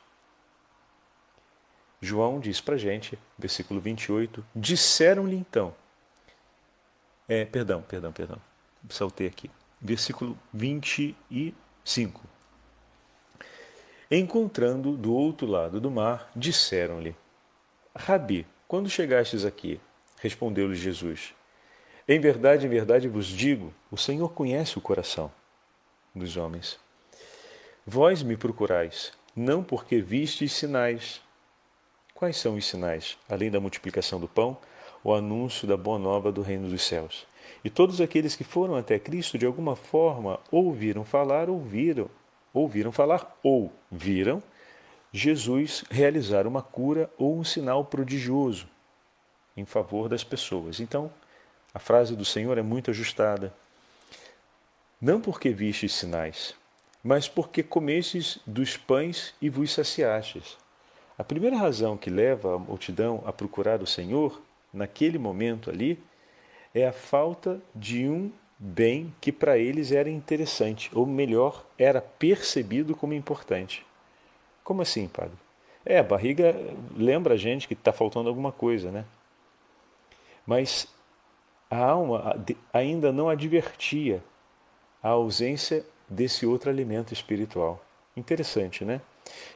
João 2.01 2.39
diz 2.39 2.59
para 2.59 2.77
gente, 2.77 3.19
versículo 3.37 3.79
28, 3.79 4.43
disseram-lhe 4.55 5.35
então. 5.35 5.75
É, 7.29 7.45
perdão, 7.45 7.83
perdão, 7.83 8.11
perdão. 8.11 8.37
Saltei 8.89 9.27
aqui. 9.27 9.51
Versículo 9.79 10.37
25. 10.51 12.30
Encontrando 14.13 14.97
do 14.97 15.13
outro 15.13 15.47
lado 15.47 15.79
do 15.79 15.89
mar, 15.89 16.29
disseram-lhe: 16.35 17.15
Rabi, 17.95 18.45
quando 18.67 18.89
chegastes 18.89 19.45
aqui? 19.45 19.79
Respondeu-lhe 20.17 20.75
Jesus: 20.75 21.33
Em 22.05 22.19
verdade, 22.19 22.65
em 22.65 22.69
verdade 22.69 23.07
vos 23.07 23.27
digo: 23.27 23.73
o 23.89 23.95
Senhor 23.95 24.33
conhece 24.33 24.77
o 24.77 24.81
coração 24.81 25.31
dos 26.13 26.35
homens 26.35 26.77
Vós 27.87 28.21
me 28.21 28.37
procurais, 28.37 29.11
não 29.35 29.63
porque 29.63 30.01
vistes 30.01 30.51
sinais. 30.51 31.19
Quais 32.13 32.37
são 32.37 32.55
os 32.55 32.65
sinais? 32.65 33.17
Além 33.27 33.49
da 33.49 33.59
multiplicação 33.59 34.19
do 34.19 34.27
pão, 34.27 34.57
o 35.03 35.13
anúncio 35.13 35.67
da 35.67 35.75
boa 35.75 35.97
nova 35.97 36.31
do 36.31 36.41
reino 36.41 36.69
dos 36.69 36.83
céus. 36.83 37.25
E 37.63 37.69
todos 37.69 37.99
aqueles 37.99 38.35
que 38.35 38.43
foram 38.43 38.75
até 38.75 38.99
Cristo, 38.99 39.37
de 39.37 39.45
alguma 39.47 39.75
forma, 39.75 40.39
ouviram 40.51 41.03
falar, 41.03 41.49
ouviram, 41.49 42.07
ouviram 42.53 42.91
falar 42.91 43.37
ou 43.43 43.71
viram 43.91 44.41
Jesus 45.13 45.83
realizar 45.89 46.47
uma 46.47 46.61
cura 46.61 47.09
ou 47.17 47.37
um 47.37 47.43
sinal 47.43 47.83
prodigioso 47.83 48.67
em 49.57 49.65
favor 49.65 50.07
das 50.07 50.23
pessoas. 50.23 50.79
Então, 50.79 51.11
a 51.73 51.79
frase 51.79 52.15
do 52.15 52.23
Senhor 52.23 52.57
é 52.57 52.61
muito 52.61 52.91
ajustada. 52.91 53.53
Não 55.01 55.19
porque 55.19 55.49
vistes 55.49 55.93
sinais, 55.93 56.55
mas 57.03 57.27
porque 57.27 57.61
comestes 57.61 58.39
dos 58.45 58.77
pães 58.77 59.33
e 59.41 59.49
vos 59.49 59.73
saciastes. 59.73 60.57
A 61.17 61.23
primeira 61.23 61.57
razão 61.57 61.97
que 61.97 62.09
leva 62.09 62.55
a 62.55 62.59
multidão 62.59 63.21
a 63.25 63.33
procurar 63.33 63.81
o 63.81 63.87
Senhor, 63.87 64.41
naquele 64.73 65.17
momento 65.17 65.69
ali, 65.69 66.01
é 66.73 66.87
a 66.87 66.93
falta 66.93 67.61
de 67.75 68.07
um 68.07 68.31
bem 68.63 69.11
que 69.19 69.31
para 69.31 69.57
eles 69.57 69.91
era 69.91 70.07
interessante, 70.07 70.91
ou 70.93 71.07
melhor, 71.07 71.65
era 71.79 71.99
percebido 71.99 72.95
como 72.95 73.11
importante. 73.11 73.83
Como 74.63 74.83
assim, 74.83 75.07
padre? 75.07 75.35
É, 75.83 75.97
a 75.97 76.03
barriga 76.03 76.55
lembra 76.95 77.33
a 77.33 77.37
gente 77.37 77.67
que 77.67 77.73
está 77.73 77.91
faltando 77.91 78.29
alguma 78.29 78.51
coisa, 78.51 78.91
né? 78.91 79.03
Mas 80.45 80.87
a 81.71 81.77
alma 81.77 82.39
ainda 82.71 83.11
não 83.11 83.29
advertia 83.29 84.21
a 85.01 85.09
ausência 85.09 85.83
desse 86.07 86.45
outro 86.45 86.69
alimento 86.69 87.13
espiritual. 87.13 87.83
Interessante, 88.15 88.85
né? 88.85 89.01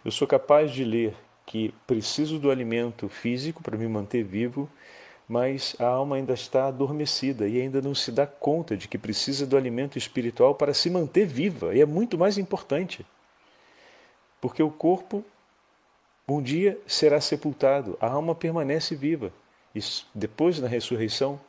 Eu 0.04 0.10
sou 0.10 0.28
capaz 0.28 0.72
de 0.72 0.84
ler 0.84 1.16
que 1.46 1.72
preciso 1.86 2.40
do 2.40 2.50
alimento 2.50 3.08
físico 3.08 3.62
para 3.62 3.78
me 3.78 3.88
manter 3.88 4.24
vivo, 4.24 4.68
mas 5.27 5.75
a 5.79 5.86
alma 5.86 6.17
ainda 6.17 6.34
está 6.34 6.67
adormecida 6.67 7.48
e 7.48 7.60
ainda 7.60 7.82
não 7.82 7.96
se 7.96 8.12
dá 8.12 8.27
conta 8.27 8.77
de 8.77 8.88
que 8.88 8.98
precisa 8.98 9.46
do 9.46 9.58
alimento 9.58 9.98
espiritual 9.98 10.53
para 10.53 10.74
se 10.74 10.89
manter 10.89 11.25
viva, 11.25 11.75
e 11.75 11.82
é 11.82 11.86
muito 11.86 12.17
mais 12.17 12.38
importante. 12.38 13.05
Porque 14.39 14.62
o 14.62 14.70
corpo 14.70 15.24
um 16.27 16.41
dia 16.41 16.79
será 16.88 17.22
sepultado, 17.22 17.98
a 18.01 18.08
alma 18.08 18.34
permanece 18.34 18.96
viva. 18.96 19.32
E 19.75 19.79
depois 20.13 20.60
da 20.60 20.67
ressurreição 20.67 21.39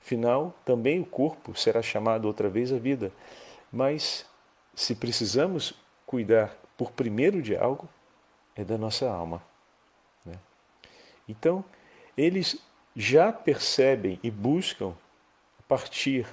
final, 0.00 0.54
também 0.64 1.00
o 1.00 1.06
corpo 1.06 1.58
será 1.58 1.80
chamado 1.80 2.26
outra 2.26 2.48
vez 2.48 2.72
à 2.72 2.78
vida. 2.78 3.10
Mas 3.72 4.26
se 4.74 4.94
precisamos 4.94 5.74
cuidar 6.04 6.56
por 6.76 6.92
primeiro 6.92 7.40
de 7.40 7.56
algo, 7.56 7.88
é 8.54 8.64
da 8.64 8.76
nossa 8.76 9.10
alma. 9.10 9.42
Né? 10.26 10.34
Então, 11.26 11.64
eles 12.16 12.58
já 12.94 13.32
percebem 13.32 14.18
e 14.22 14.30
buscam, 14.30 14.94
a 15.58 15.62
partir 15.62 16.26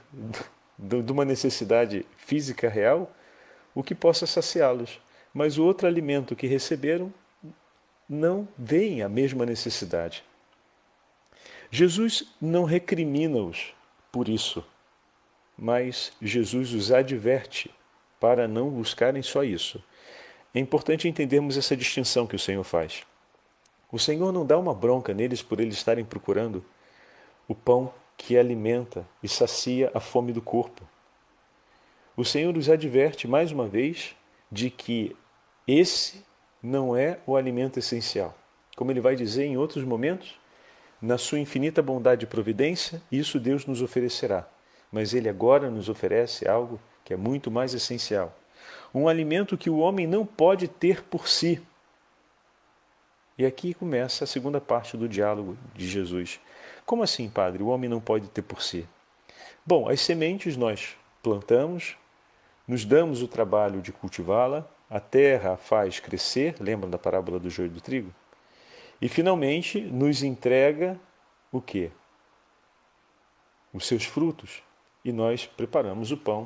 de 0.78 1.12
uma 1.12 1.26
necessidade 1.26 2.06
física 2.18 2.70
real, 2.70 3.12
o 3.74 3.84
que 3.84 3.96
possa 3.96 4.26
saciá-los. 4.26 5.00
Mas 5.34 5.58
o 5.58 5.64
outro 5.64 5.88
alimento 5.88 6.36
que 6.36 6.48
receberam 6.48 7.14
não 8.08 8.48
vem 8.58 9.02
a 9.04 9.10
mesma 9.10 9.46
necessidade. 9.46 10.24
Jesus 11.72 12.24
não 12.42 12.64
recrimina-os 12.64 13.74
por 14.12 14.28
isso, 14.28 14.66
mas 15.56 16.12
Jesus 16.20 16.74
os 16.74 16.92
adverte 16.92 17.70
para 18.20 18.48
não 18.48 18.70
buscarem 18.70 19.22
só 19.22 19.44
isso. 19.44 19.84
É 20.54 20.60
importante 20.60 21.08
entendermos 21.08 21.58
essa 21.58 21.78
distinção 21.78 22.26
que 22.26 22.36
o 22.36 22.40
Senhor 22.40 22.64
faz. 22.64 23.04
O 23.92 23.98
Senhor 23.98 24.32
não 24.32 24.46
dá 24.46 24.58
uma 24.58 24.74
bronca 24.74 25.14
neles 25.14 25.42
por 25.42 25.60
eles 25.60 25.76
estarem 25.76 26.06
procurando 26.06 26.64
o 27.48 27.56
pão 27.56 27.92
que 28.16 28.38
alimenta 28.38 29.08
e 29.24 29.28
sacia 29.28 29.92
a 29.94 30.00
fome 30.00 30.32
do 30.32 30.42
corpo. 30.42 30.88
O 32.16 32.26
Senhor 32.26 32.56
os 32.58 32.70
adverte 32.70 33.28
mais 33.28 33.52
uma 33.52 33.66
vez 33.66 34.16
de 34.52 34.70
que 34.70 35.16
esse 35.68 36.24
não 36.62 36.96
é 36.96 37.20
o 37.26 37.36
alimento 37.36 37.80
essencial. 37.80 38.36
Como 38.76 38.92
ele 38.92 39.02
vai 39.02 39.16
dizer 39.16 39.46
em 39.46 39.58
outros 39.58 39.84
momentos, 39.84 40.40
na 41.02 41.18
sua 41.18 41.40
infinita 41.40 41.82
bondade 41.82 42.26
e 42.26 42.28
providência, 42.28 43.02
isso 43.12 43.40
Deus 43.40 43.66
nos 43.66 43.82
oferecerá. 43.82 44.48
Mas 44.92 45.14
ele 45.14 45.30
agora 45.30 45.70
nos 45.70 45.88
oferece 45.88 46.48
algo 46.48 46.80
que 47.06 47.14
é 47.14 47.18
muito 47.18 47.50
mais 47.50 47.74
essencial. 47.74 48.38
Um 48.94 49.08
alimento 49.08 49.58
que 49.58 49.70
o 49.70 49.78
homem 49.78 50.06
não 50.06 50.26
pode 50.26 50.68
ter 50.68 51.04
por 51.04 51.28
si. 51.28 51.62
E 53.40 53.46
aqui 53.46 53.74
começa 53.74 54.26
a 54.26 54.28
segunda 54.28 54.60
parte 54.60 54.98
do 54.98 55.08
diálogo 55.08 55.58
de 55.74 55.88
Jesus. 55.88 56.42
Como 56.86 57.04
assim, 57.04 57.30
padre? 57.30 57.64
O 57.64 57.68
homem 57.68 57.90
não 57.90 58.02
pode 58.02 58.28
ter 58.28 58.42
por 58.42 58.62
si? 58.62 58.86
Bom, 59.66 59.88
as 59.88 60.02
sementes 60.02 60.58
nós 60.58 60.98
plantamos, 61.24 61.96
nos 62.68 62.84
damos 62.84 63.22
o 63.22 63.30
trabalho 63.30 63.82
de 63.82 63.94
cultivá-la, 63.94 64.70
a 64.90 65.00
terra 65.00 65.54
a 65.54 65.58
faz 65.58 66.02
crescer, 66.02 66.58
lembram 66.60 66.90
da 66.90 66.98
parábola 66.98 67.40
do 67.40 67.50
joio 67.50 67.70
do 67.70 67.80
trigo? 67.80 68.14
E 69.02 69.08
finalmente 69.08 69.80
nos 69.80 70.22
entrega 70.22 71.00
o 71.50 71.62
quê? 71.62 71.92
Os 73.72 73.88
seus 73.88 74.04
frutos. 74.04 74.62
E 75.06 75.14
nós 75.14 75.46
preparamos 75.46 76.12
o 76.12 76.18
pão 76.18 76.46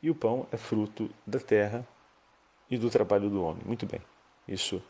e 0.00 0.08
o 0.08 0.14
pão 0.14 0.46
é 0.52 0.56
fruto 0.56 1.10
da 1.26 1.40
terra 1.40 1.84
e 2.70 2.78
do 2.78 2.88
trabalho 2.88 3.28
do 3.28 3.42
homem. 3.42 3.64
Muito 3.66 3.86
bem, 3.86 4.00
isso 4.46 4.80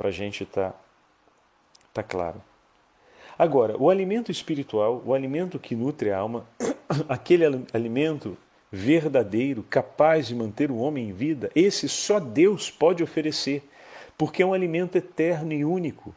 para 0.00 0.08
a 0.08 0.10
gente 0.10 0.44
está 0.44 0.72
tá 1.92 2.02
claro. 2.02 2.42
Agora, 3.38 3.76
o 3.76 3.90
alimento 3.90 4.32
espiritual, 4.32 5.02
o 5.04 5.12
alimento 5.12 5.58
que 5.58 5.74
nutre 5.76 6.10
a 6.10 6.16
alma, 6.16 6.46
aquele 7.06 7.44
alimento 7.70 8.34
verdadeiro, 8.72 9.62
capaz 9.62 10.26
de 10.26 10.34
manter 10.34 10.70
o 10.70 10.78
homem 10.78 11.10
em 11.10 11.12
vida, 11.12 11.50
esse 11.54 11.86
só 11.86 12.18
Deus 12.18 12.70
pode 12.70 13.02
oferecer, 13.02 13.62
porque 14.16 14.42
é 14.42 14.46
um 14.46 14.54
alimento 14.54 14.96
eterno 14.96 15.52
e 15.52 15.66
único. 15.66 16.14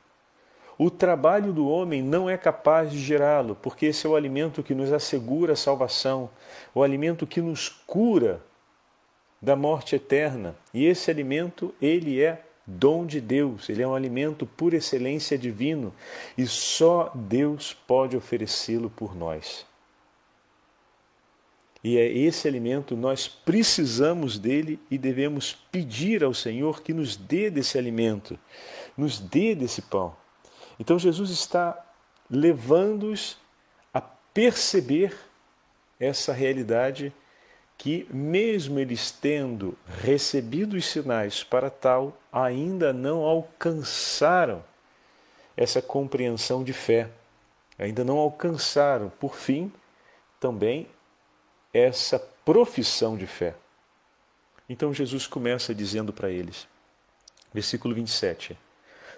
O 0.78 0.90
trabalho 0.90 1.52
do 1.52 1.68
homem 1.68 2.02
não 2.02 2.30
é 2.30 2.38
capaz 2.38 2.90
de 2.90 3.00
gerá-lo, 3.00 3.54
porque 3.54 3.88
esse 3.88 4.08
é 4.08 4.10
o 4.10 4.16
alimento 4.16 4.64
que 4.64 4.74
nos 4.74 4.94
assegura 4.94 5.54
a 5.54 5.58
salvação, 5.58 6.30
o 6.74 6.84
alimento 6.84 7.28
que 7.28 7.42
nos 7.42 7.68
cura 7.68 8.42
da 9.42 9.58
morte 9.58 9.98
eterna. 9.98 10.56
E 10.74 10.86
esse 10.86 11.12
alimento, 11.12 11.76
ele 11.82 12.24
é 12.24 12.46
dom 12.66 13.06
de 13.06 13.20
Deus, 13.20 13.70
ele 13.70 13.82
é 13.82 13.88
um 13.88 13.96
alimento 13.96 14.46
por 14.46 14.74
excelência 14.74 15.38
divino 15.38 15.94
e 16.38 16.46
só 16.48 17.12
Deus 17.14 17.74
pode 17.74 18.16
oferecê-lo 18.16 18.90
por 18.90 19.16
nós. 19.16 19.66
E 21.84 21.98
é 21.98 22.08
esse 22.08 22.48
alimento, 22.48 22.96
nós 22.96 23.28
precisamos 23.28 24.40
dele 24.40 24.80
e 24.90 24.98
devemos 24.98 25.54
pedir 25.70 26.24
ao 26.24 26.34
Senhor 26.34 26.82
que 26.82 26.94
nos 26.94 27.18
dê 27.18 27.50
desse 27.50 27.78
alimento, 27.78 28.40
nos 28.98 29.20
dê 29.20 29.54
desse 29.54 29.82
pão. 29.82 30.16
Então 30.80 30.98
Jesus 30.98 31.30
está 31.30 31.78
levando-os 32.30 33.38
a 33.94 34.00
perceber 34.00 35.14
essa 36.00 36.32
realidade 36.32 37.14
que, 37.78 38.08
mesmo 38.12 38.80
eles 38.80 39.12
tendo 39.12 39.78
recebido 40.02 40.76
os 40.76 40.86
sinais 40.86 41.44
para 41.44 41.70
tal, 41.70 42.18
ainda 42.32 42.94
não 42.94 43.24
alcançaram 43.24 44.64
essa 45.56 45.82
compreensão 45.82 46.64
de 46.64 46.74
fé, 46.74 47.10
ainda 47.78 48.04
não 48.04 48.18
alcançaram, 48.18 49.10
por 49.20 49.36
fim, 49.36 49.72
também 50.40 50.88
essa 51.74 52.20
profissão 52.20 53.18
de 53.18 53.28
fé. 53.28 53.56
Então 54.70 54.94
Jesus 54.94 55.28
começa 55.28 55.76
dizendo 55.76 56.14
para 56.14 56.30
eles, 56.30 56.68
versículo 57.54 57.94
27, 57.94 58.58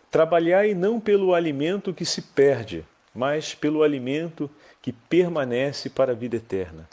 Trabalhai 0.10 0.74
não 0.74 1.00
pelo 1.00 1.34
alimento 1.34 1.94
que 1.94 2.06
se 2.06 2.22
perde, 2.22 2.86
mas 3.14 3.54
pelo 3.54 3.84
alimento 3.84 4.50
que 4.82 4.92
permanece 4.92 5.90
para 5.90 6.14
a 6.14 6.16
vida 6.16 6.38
eterna 6.38 6.88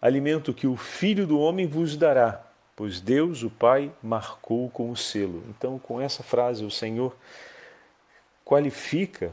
alimento 0.00 0.54
que 0.54 0.66
o 0.66 0.76
Filho 0.76 1.26
do 1.26 1.38
Homem 1.38 1.66
vos 1.66 1.96
dará, 1.96 2.44
pois 2.74 3.00
Deus, 3.00 3.42
o 3.42 3.50
Pai, 3.50 3.90
marcou 4.02 4.68
com 4.70 4.90
o 4.90 4.96
selo. 4.96 5.42
Então, 5.48 5.78
com 5.78 6.00
essa 6.00 6.22
frase, 6.22 6.64
o 6.64 6.70
Senhor 6.70 7.16
qualifica, 8.44 9.32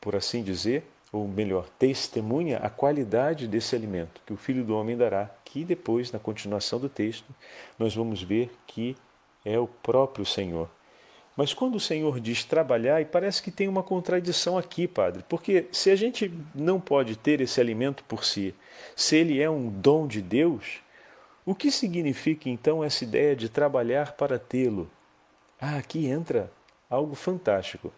por 0.00 0.14
assim 0.14 0.42
dizer, 0.42 0.84
ou 1.10 1.26
melhor, 1.26 1.68
testemunha 1.78 2.58
a 2.58 2.68
qualidade 2.68 3.48
desse 3.48 3.74
alimento 3.74 4.20
que 4.26 4.32
o 4.32 4.36
Filho 4.36 4.62
do 4.62 4.76
Homem 4.76 4.96
dará, 4.96 5.30
que 5.44 5.64
depois, 5.64 6.12
na 6.12 6.18
continuação 6.18 6.78
do 6.78 6.88
texto, 6.88 7.34
nós 7.78 7.94
vamos 7.94 8.22
ver 8.22 8.50
que 8.66 8.96
é 9.44 9.58
o 9.58 9.66
próprio 9.66 10.26
Senhor. 10.26 10.68
Mas 11.38 11.54
quando 11.54 11.76
o 11.76 11.80
Senhor 11.80 12.18
diz 12.18 12.42
trabalhar, 12.42 13.00
e 13.00 13.04
parece 13.04 13.40
que 13.40 13.52
tem 13.52 13.68
uma 13.68 13.84
contradição 13.84 14.58
aqui, 14.58 14.88
Padre, 14.88 15.24
porque 15.28 15.68
se 15.70 15.88
a 15.88 15.94
gente 15.94 16.34
não 16.52 16.80
pode 16.80 17.14
ter 17.14 17.40
esse 17.40 17.60
alimento 17.60 18.02
por 18.08 18.24
si, 18.24 18.52
se 18.96 19.14
ele 19.14 19.40
é 19.40 19.48
um 19.48 19.68
dom 19.68 20.08
de 20.08 20.20
Deus, 20.20 20.80
o 21.46 21.54
que 21.54 21.70
significa 21.70 22.48
então 22.48 22.82
essa 22.82 23.04
ideia 23.04 23.36
de 23.36 23.48
trabalhar 23.48 24.14
para 24.14 24.36
tê-lo? 24.36 24.90
Ah, 25.60 25.76
aqui 25.76 26.06
entra 26.06 26.50
algo 26.90 27.14
fantástico. 27.14 27.92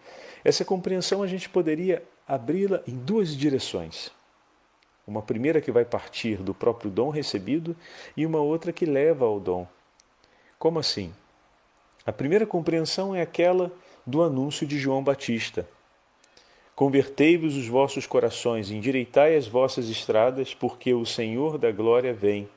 Essa 0.45 0.63
compreensão 0.63 1.23
a 1.23 1.27
gente 1.27 1.49
poderia 1.49 2.03
abri-la 2.29 2.83
em 2.87 2.95
duas 2.95 3.35
direções. 3.35 4.13
Uma 5.07 5.23
primeira 5.23 5.63
que 5.63 5.73
vai 5.73 5.87
partir 5.87 6.37
do 6.43 6.53
próprio 6.53 6.91
dom 6.91 7.09
recebido 7.09 7.75
e 8.15 8.27
uma 8.27 8.41
outra 8.41 8.71
que 8.71 8.85
leva 8.85 9.25
ao 9.25 9.41
dom. 9.41 9.67
Como 10.59 10.79
assim? 10.79 11.11
A 12.11 12.13
primeira 12.13 12.45
compreensão 12.45 13.15
é 13.15 13.23
aquela 13.23 13.71
do 14.05 14.21
anúncio 14.21 14.67
de 14.67 14.77
João 14.81 15.01
Batista. 15.01 15.65
Convertei-vos 16.75 17.57
os 17.57 17.69
vossos 17.69 18.05
corações, 18.05 18.69
endireitai 18.69 19.37
as 19.37 19.47
vossas 19.47 19.89
estradas, 19.89 20.53
porque 20.53 20.93
o 20.93 21.07
Senhor 21.07 21.57
da 21.57 21.71
glória 21.71 22.13
vem. 22.13 22.49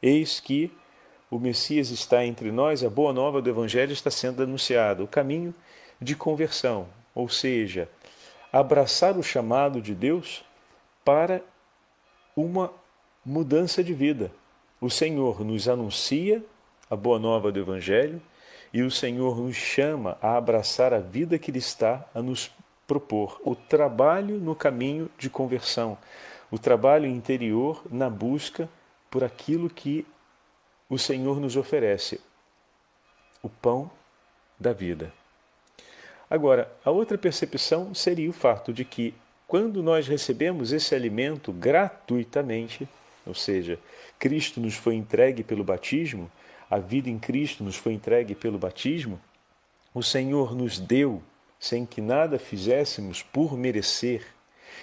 Eis 0.00 0.38
que 0.38 0.70
o 1.28 1.40
Messias 1.40 1.90
está 1.90 2.24
entre 2.24 2.52
nós, 2.52 2.84
a 2.84 2.88
boa 2.88 3.12
nova 3.12 3.42
do 3.42 3.50
Evangelho 3.50 3.92
está 3.92 4.08
sendo 4.08 4.44
anunciada, 4.44 5.02
o 5.02 5.08
caminho 5.08 5.52
de 6.00 6.14
conversão, 6.14 6.86
ou 7.12 7.28
seja, 7.28 7.88
abraçar 8.52 9.18
o 9.18 9.22
chamado 9.22 9.82
de 9.82 9.96
Deus 9.96 10.44
para 11.04 11.42
uma 12.36 12.72
mudança 13.24 13.82
de 13.82 13.92
vida. 13.92 14.30
O 14.80 14.88
Senhor 14.88 15.44
nos 15.44 15.68
anuncia 15.68 16.40
a 16.88 16.94
boa 16.94 17.18
nova 17.18 17.50
do 17.50 17.58
Evangelho 17.58 18.22
e 18.72 18.82
o 18.82 18.90
Senhor 18.90 19.38
nos 19.38 19.56
chama 19.56 20.18
a 20.20 20.36
abraçar 20.36 20.92
a 20.92 20.98
vida 20.98 21.38
que 21.38 21.50
Ele 21.50 21.58
está 21.58 22.04
a 22.14 22.20
nos 22.20 22.50
propor, 22.86 23.40
o 23.44 23.54
trabalho 23.54 24.38
no 24.38 24.54
caminho 24.54 25.10
de 25.18 25.28
conversão, 25.28 25.98
o 26.50 26.58
trabalho 26.58 27.06
interior 27.06 27.82
na 27.90 28.08
busca 28.08 28.68
por 29.10 29.24
aquilo 29.24 29.68
que 29.68 30.06
o 30.88 30.98
Senhor 30.98 31.40
nos 31.40 31.56
oferece, 31.56 32.20
o 33.42 33.48
pão 33.48 33.90
da 34.58 34.72
vida. 34.72 35.12
Agora, 36.28 36.72
a 36.84 36.90
outra 36.90 37.16
percepção 37.16 37.94
seria 37.94 38.28
o 38.28 38.32
fato 38.32 38.72
de 38.72 38.84
que, 38.84 39.14
quando 39.46 39.82
nós 39.82 40.08
recebemos 40.08 40.72
esse 40.72 40.94
alimento 40.94 41.52
gratuitamente, 41.52 42.88
ou 43.24 43.34
seja, 43.34 43.78
Cristo 44.18 44.60
nos 44.60 44.74
foi 44.74 44.94
entregue 44.94 45.42
pelo 45.42 45.64
batismo, 45.64 46.30
a 46.70 46.78
vida 46.78 47.08
em 47.08 47.18
Cristo 47.18 47.62
nos 47.62 47.76
foi 47.76 47.92
entregue 47.92 48.34
pelo 48.34 48.58
batismo, 48.58 49.20
o 49.94 50.02
Senhor 50.02 50.54
nos 50.54 50.78
deu 50.78 51.22
sem 51.58 51.86
que 51.86 52.00
nada 52.00 52.38
fizéssemos 52.38 53.22
por 53.22 53.56
merecer. 53.56 54.26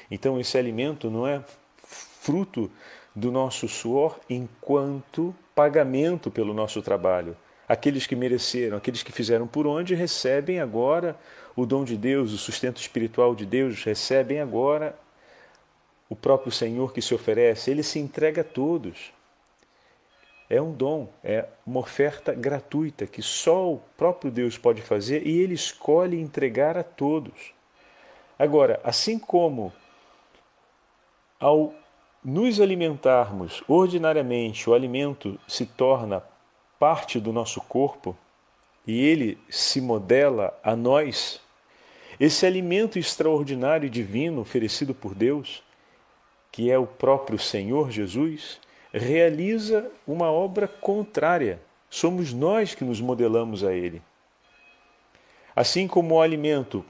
Então, 0.09 0.39
esse 0.39 0.57
alimento 0.57 1.09
não 1.09 1.27
é 1.27 1.43
fruto 1.77 2.71
do 3.15 3.31
nosso 3.31 3.67
suor 3.67 4.19
enquanto 4.29 5.35
pagamento 5.53 6.31
pelo 6.31 6.53
nosso 6.53 6.81
trabalho. 6.81 7.37
Aqueles 7.67 8.07
que 8.07 8.15
mereceram, 8.15 8.77
aqueles 8.77 9.03
que 9.03 9.11
fizeram 9.11 9.47
por 9.47 9.67
onde, 9.67 9.93
recebem 9.93 10.59
agora 10.59 11.17
o 11.55 11.65
dom 11.65 11.83
de 11.83 11.95
Deus, 11.95 12.33
o 12.33 12.37
sustento 12.37 12.77
espiritual 12.77 13.35
de 13.35 13.45
Deus, 13.45 13.83
recebem 13.83 14.39
agora 14.39 14.97
o 16.09 16.15
próprio 16.15 16.51
Senhor 16.51 16.91
que 16.91 17.01
se 17.01 17.13
oferece. 17.13 17.69
Ele 17.69 17.83
se 17.83 17.99
entrega 17.99 18.41
a 18.41 18.43
todos 18.43 19.13
é 20.53 20.61
um 20.61 20.71
dom, 20.71 21.09
é 21.23 21.47
uma 21.65 21.79
oferta 21.79 22.31
gratuita 22.31 23.07
que 23.07 23.23
só 23.23 23.73
o 23.73 23.81
próprio 23.97 24.31
Deus 24.31 24.55
pode 24.55 24.83
fazer 24.83 25.25
e 25.25 25.41
ele 25.41 25.55
escolhe 25.55 26.19
entregar 26.19 26.77
a 26.77 26.83
todos. 26.83 27.53
Agora, 28.37 28.79
assim 28.83 29.17
como 29.17 29.73
ao 31.39 31.73
nos 32.23 32.61
alimentarmos 32.61 33.63
ordinariamente, 33.67 34.69
o 34.69 34.73
alimento 34.73 35.39
se 35.47 35.65
torna 35.65 36.23
parte 36.79 37.19
do 37.19 37.33
nosso 37.33 37.59
corpo 37.61 38.15
e 38.85 39.03
ele 39.03 39.37
se 39.49 39.81
modela 39.81 40.57
a 40.63 40.75
nós, 40.75 41.41
esse 42.19 42.45
alimento 42.45 42.99
extraordinário 42.99 43.87
e 43.87 43.89
divino 43.89 44.41
oferecido 44.41 44.93
por 44.93 45.15
Deus, 45.15 45.63
que 46.51 46.69
é 46.69 46.77
o 46.77 46.85
próprio 46.85 47.39
Senhor 47.39 47.89
Jesus, 47.89 48.61
realiza 48.93 49.89
uma 50.07 50.31
obra 50.31 50.67
contrária. 50.67 51.59
Somos 51.89 52.31
nós 52.31 52.75
que 52.75 52.83
nos 52.83 53.01
modelamos 53.01 53.63
a 53.63 53.73
ele. 53.73 54.01
Assim 55.55 55.87
como 55.87 56.15
o 56.15 56.21
alimento, 56.21 56.85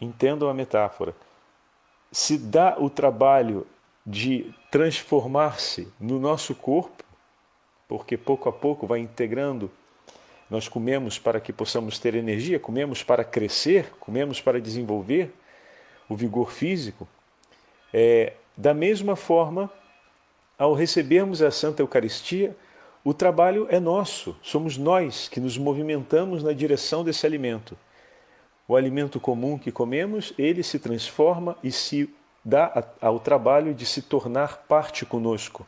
entendam 0.00 0.48
a 0.48 0.54
metáfora, 0.54 1.14
se 2.10 2.38
dá 2.38 2.76
o 2.78 2.88
trabalho 2.88 3.66
de 4.04 4.52
transformar-se 4.70 5.88
no 6.00 6.18
nosso 6.20 6.54
corpo, 6.54 7.04
porque 7.88 8.16
pouco 8.16 8.48
a 8.48 8.52
pouco 8.52 8.86
vai 8.86 9.00
integrando. 9.00 9.70
Nós 10.48 10.68
comemos 10.68 11.18
para 11.18 11.40
que 11.40 11.52
possamos 11.52 11.98
ter 11.98 12.14
energia, 12.14 12.58
comemos 12.58 13.02
para 13.02 13.24
crescer, 13.24 13.90
comemos 13.98 14.40
para 14.40 14.60
desenvolver 14.60 15.32
o 16.08 16.14
vigor 16.16 16.52
físico. 16.52 17.06
É, 17.92 18.34
da 18.56 18.72
mesma 18.72 19.16
forma, 19.16 19.70
ao 20.58 20.72
recebermos 20.72 21.42
a 21.42 21.50
Santa 21.50 21.82
Eucaristia, 21.82 22.56
o 23.04 23.14
trabalho 23.14 23.66
é 23.70 23.78
nosso, 23.78 24.36
somos 24.42 24.76
nós 24.76 25.28
que 25.28 25.38
nos 25.38 25.56
movimentamos 25.56 26.42
na 26.42 26.52
direção 26.52 27.04
desse 27.04 27.24
alimento. 27.24 27.76
O 28.66 28.74
alimento 28.74 29.20
comum 29.20 29.56
que 29.56 29.70
comemos, 29.70 30.32
ele 30.36 30.62
se 30.62 30.78
transforma 30.78 31.56
e 31.62 31.70
se 31.70 32.12
dá 32.44 32.84
ao 33.00 33.20
trabalho 33.20 33.74
de 33.74 33.86
se 33.86 34.02
tornar 34.02 34.64
parte 34.66 35.06
conosco. 35.06 35.66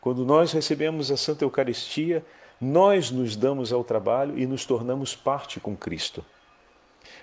Quando 0.00 0.24
nós 0.24 0.50
recebemos 0.52 1.12
a 1.12 1.16
Santa 1.16 1.44
Eucaristia, 1.44 2.24
nós 2.60 3.10
nos 3.10 3.36
damos 3.36 3.72
ao 3.72 3.84
trabalho 3.84 4.36
e 4.38 4.46
nos 4.46 4.64
tornamos 4.64 5.14
parte 5.14 5.60
com 5.60 5.76
Cristo. 5.76 6.24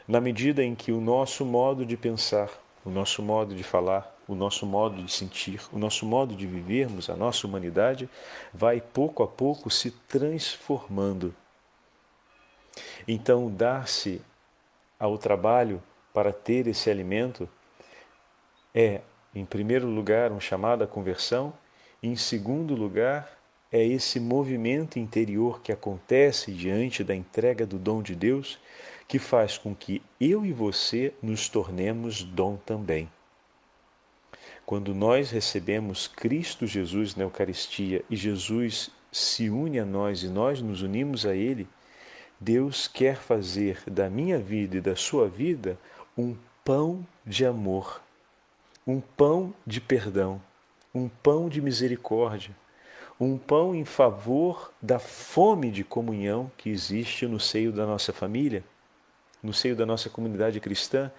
Na 0.07 0.21
medida 0.21 0.63
em 0.63 0.75
que 0.75 0.91
o 0.91 1.01
nosso 1.01 1.45
modo 1.45 1.85
de 1.85 1.97
pensar, 1.97 2.49
o 2.85 2.89
nosso 2.89 3.21
modo 3.21 3.53
de 3.53 3.63
falar, 3.63 4.18
o 4.29 4.35
nosso 4.35 4.65
modo 4.65 5.01
de 5.01 5.11
sentir, 5.11 5.59
o 5.73 5.79
nosso 5.79 6.05
modo 6.05 6.35
de 6.35 6.45
vivermos, 6.45 7.09
a 7.09 7.15
nossa 7.15 7.47
humanidade, 7.47 8.07
vai 8.53 8.79
pouco 8.79 9.23
a 9.23 9.27
pouco 9.27 9.69
se 9.69 9.91
transformando. 9.91 11.33
Então, 13.07 13.49
dar-se 13.49 14.21
ao 14.99 15.17
trabalho 15.17 15.81
para 16.13 16.31
ter 16.31 16.67
esse 16.67 16.89
alimento 16.89 17.49
é, 18.73 19.01
em 19.33 19.45
primeiro 19.45 19.87
lugar, 19.87 20.31
um 20.31 20.39
chamado 20.39 20.83
à 20.83 20.87
conversão, 20.87 21.51
e 22.01 22.07
em 22.07 22.15
segundo 22.15 22.75
lugar, 22.75 23.37
é 23.71 23.83
esse 23.83 24.19
movimento 24.19 24.97
interior 24.97 25.61
que 25.61 25.71
acontece 25.71 26.51
diante 26.51 27.03
da 27.03 27.15
entrega 27.15 27.65
do 27.65 27.77
dom 27.77 28.01
de 28.01 28.15
Deus 28.15 28.59
que 29.07 29.17
faz 29.17 29.57
com 29.57 29.73
que 29.75 30.03
eu 30.19 30.45
e 30.45 30.53
você 30.53 31.13
nos 31.21 31.49
tornemos 31.49 32.23
dom 32.23 32.57
também. 32.57 33.09
Quando 34.69 34.93
nós 34.93 35.31
recebemos 35.31 36.07
Cristo 36.07 36.67
Jesus 36.67 37.15
na 37.15 37.23
Eucaristia 37.23 38.05
e 38.07 38.15
Jesus 38.15 38.91
se 39.11 39.49
une 39.49 39.79
a 39.79 39.83
nós 39.83 40.21
e 40.21 40.27
nós 40.27 40.61
nos 40.61 40.83
unimos 40.83 41.25
a 41.25 41.33
Ele, 41.33 41.67
Deus 42.39 42.87
quer 42.87 43.15
fazer 43.15 43.81
da 43.89 44.11
minha 44.11 44.37
vida 44.37 44.77
e 44.77 44.79
da 44.79 44.95
sua 44.95 45.27
vida 45.27 45.75
um 46.15 46.35
pão 46.63 47.03
de 47.25 47.47
amor, 47.47 47.99
um 48.85 49.01
pão 49.01 49.55
de 49.65 49.81
perdão, 49.81 50.39
um 50.93 51.09
pão 51.09 51.49
de 51.49 51.63
misericórdia, 51.63 52.55
um 53.19 53.39
pão 53.39 53.73
em 53.73 53.85
favor 53.85 54.71
da 54.79 54.99
fome 54.99 55.71
de 55.71 55.83
comunhão 55.83 56.51
que 56.55 56.69
existe 56.69 57.25
no 57.25 57.39
seio 57.39 57.71
da 57.71 57.87
nossa 57.87 58.13
família, 58.13 58.63
no 59.41 59.51
seio 59.51 59.75
da 59.75 59.83
nossa 59.87 60.11
comunidade 60.11 60.59
cristã. 60.59 61.11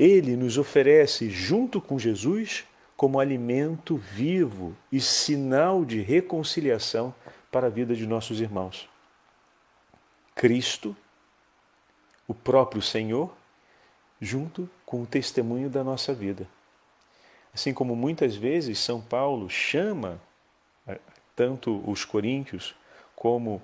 Ele 0.00 0.34
nos 0.34 0.56
oferece, 0.56 1.28
junto 1.28 1.78
com 1.78 1.98
Jesus, 1.98 2.64
como 2.96 3.20
alimento 3.20 3.96
vivo 3.96 4.74
e 4.90 5.00
sinal 5.00 5.84
de 5.84 6.00
reconciliação 6.00 7.14
para 7.50 7.66
a 7.66 7.70
vida 7.70 7.94
de 7.94 8.06
nossos 8.06 8.40
irmãos. 8.40 8.88
Cristo, 10.34 10.96
o 12.26 12.34
próprio 12.34 12.80
Senhor, 12.80 13.34
junto 14.20 14.68
com 14.84 15.02
o 15.02 15.06
testemunho 15.06 15.68
da 15.68 15.84
nossa 15.84 16.14
vida. 16.14 16.48
Assim 17.52 17.72
como 17.72 17.94
muitas 17.94 18.34
vezes 18.34 18.78
São 18.78 19.00
Paulo 19.00 19.48
chama 19.48 20.20
eh, 20.86 20.98
tanto 21.34 21.82
os 21.90 22.04
coríntios 22.04 22.74
como 23.14 23.62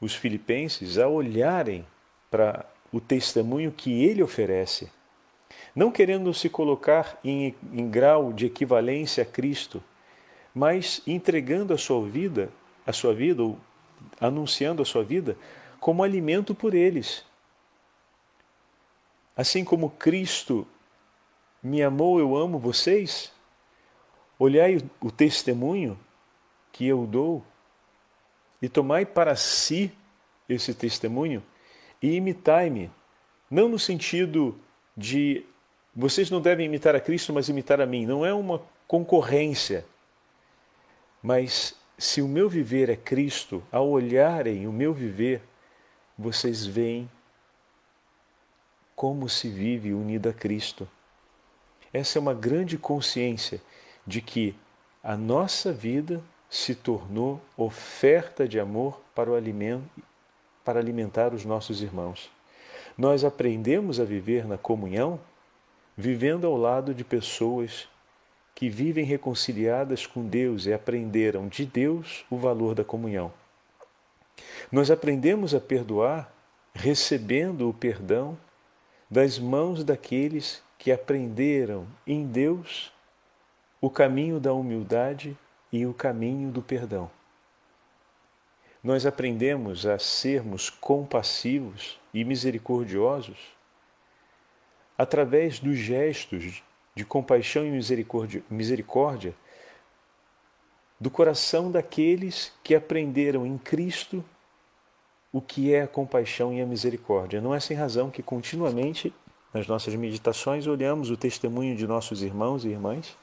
os 0.00 0.14
filipenses 0.14 0.98
a 0.98 1.08
olharem 1.08 1.86
para 2.30 2.66
o 2.92 3.00
testemunho 3.00 3.72
que 3.72 4.04
ele 4.04 4.22
oferece, 4.22 4.90
não 5.74 5.90
querendo 5.90 6.32
se 6.34 6.48
colocar 6.48 7.18
em, 7.24 7.54
em 7.72 7.88
grau 7.88 8.32
de 8.32 8.46
equivalência 8.46 9.22
a 9.22 9.26
Cristo, 9.26 9.82
mas 10.54 11.02
entregando 11.06 11.72
a 11.72 11.78
sua 11.78 12.06
vida, 12.06 12.50
a 12.86 12.92
sua 12.92 13.14
vida, 13.14 13.42
ou 13.42 13.58
anunciando 14.20 14.82
a 14.82 14.84
sua 14.84 15.02
vida 15.02 15.36
como 15.80 16.02
alimento 16.02 16.54
por 16.54 16.74
eles. 16.74 17.24
Assim 19.36 19.64
como 19.64 19.90
Cristo 19.90 20.66
me 21.62 21.82
amou, 21.82 22.18
eu 22.18 22.36
amo 22.36 22.58
vocês, 22.58 23.32
olhai 24.38 24.78
o 25.00 25.10
testemunho 25.10 25.98
que 26.70 26.86
eu 26.86 27.06
dou 27.06 27.44
e 28.60 28.68
tomai 28.68 29.06
para 29.06 29.34
si 29.36 29.90
esse 30.48 30.74
testemunho 30.74 31.42
e 32.00 32.14
imitai-me. 32.14 32.90
Não 33.50 33.68
no 33.68 33.78
sentido 33.78 34.58
de 34.96 35.44
vocês 35.94 36.30
não 36.30 36.40
devem 36.40 36.66
imitar 36.66 36.94
a 36.94 37.00
Cristo, 37.00 37.32
mas 37.32 37.48
imitar 37.48 37.80
a 37.80 37.86
mim. 37.86 38.06
Não 38.06 38.24
é 38.24 38.32
uma 38.32 38.62
concorrência. 38.86 39.84
Mas 41.22 41.74
se 41.98 42.22
o 42.22 42.28
meu 42.28 42.48
viver 42.48 42.88
é 42.88 42.96
Cristo, 42.96 43.62
ao 43.70 43.88
olharem 43.88 44.66
o 44.66 44.72
meu 44.72 44.94
viver, 44.94 45.42
vocês 46.18 46.64
veem 46.64 47.10
como 48.96 49.28
se 49.28 49.48
vive 49.48 49.92
unido 49.92 50.28
a 50.28 50.32
Cristo. 50.32 50.88
Essa 51.92 52.18
é 52.18 52.20
uma 52.20 52.34
grande 52.34 52.78
consciência 52.78 53.60
de 54.06 54.20
que 54.22 54.54
a 55.02 55.16
nossa 55.16 55.72
vida 55.72 56.22
se 56.48 56.74
tornou 56.74 57.40
oferta 57.56 58.46
de 58.46 58.58
amor 58.58 59.00
para 59.14 59.30
o 59.30 59.34
alimento 59.34 59.88
para 60.64 60.78
alimentar 60.78 61.34
os 61.34 61.44
nossos 61.44 61.82
irmãos. 61.82 62.30
Nós 62.96 63.24
aprendemos 63.24 63.98
a 63.98 64.04
viver 64.04 64.46
na 64.46 64.56
comunhão 64.56 65.18
vivendo 65.96 66.46
ao 66.46 66.56
lado 66.56 66.94
de 66.94 67.04
pessoas 67.04 67.88
que 68.54 68.68
vivem 68.68 69.04
reconciliadas 69.04 70.06
com 70.06 70.26
Deus 70.26 70.66
e 70.66 70.72
aprenderam 70.72 71.48
de 71.48 71.64
Deus 71.64 72.24
o 72.30 72.36
valor 72.36 72.74
da 72.74 72.84
comunhão. 72.84 73.32
Nós 74.70 74.90
aprendemos 74.90 75.54
a 75.54 75.60
perdoar 75.60 76.32
recebendo 76.74 77.68
o 77.68 77.74
perdão 77.74 78.38
das 79.10 79.38
mãos 79.38 79.84
daqueles 79.84 80.62
que 80.78 80.90
aprenderam 80.90 81.86
em 82.06 82.26
Deus 82.26 82.92
o 83.80 83.90
caminho 83.90 84.40
da 84.40 84.52
humildade 84.52 85.36
e 85.72 85.84
o 85.86 85.92
caminho 85.92 86.50
do 86.50 86.62
perdão. 86.62 87.10
Nós 88.82 89.06
aprendemos 89.06 89.86
a 89.86 89.98
sermos 89.98 90.70
compassivos 90.70 92.00
e 92.12 92.24
misericordiosos 92.24 93.36
através 95.02 95.58
dos 95.58 95.76
gestos 95.76 96.62
de 96.94 97.04
compaixão 97.04 97.66
e 97.66 97.70
misericórdia, 97.72 98.40
misericórdia 98.48 99.34
do 101.00 101.10
coração 101.10 101.72
daqueles 101.72 102.52
que 102.62 102.72
aprenderam 102.72 103.44
em 103.44 103.58
Cristo 103.58 104.24
o 105.32 105.40
que 105.40 105.74
é 105.74 105.82
a 105.82 105.88
compaixão 105.88 106.54
e 106.54 106.62
a 106.62 106.66
misericórdia. 106.66 107.40
Não 107.40 107.52
é 107.52 107.58
sem 107.58 107.76
razão 107.76 108.12
que 108.12 108.22
continuamente 108.22 109.12
nas 109.52 109.66
nossas 109.66 109.92
meditações 109.96 110.68
olhamos 110.68 111.10
o 111.10 111.16
testemunho 111.16 111.74
de 111.74 111.84
nossos 111.84 112.22
irmãos 112.22 112.64
e 112.64 112.68
irmãs, 112.68 113.16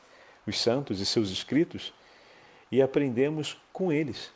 os 0.45 0.59
santos 0.61 0.99
e 0.99 1.05
seus 1.05 1.29
escritos, 1.29 1.93
e 2.69 2.81
aprendemos 2.81 3.57
com 3.71 3.89
eles. 3.89 4.33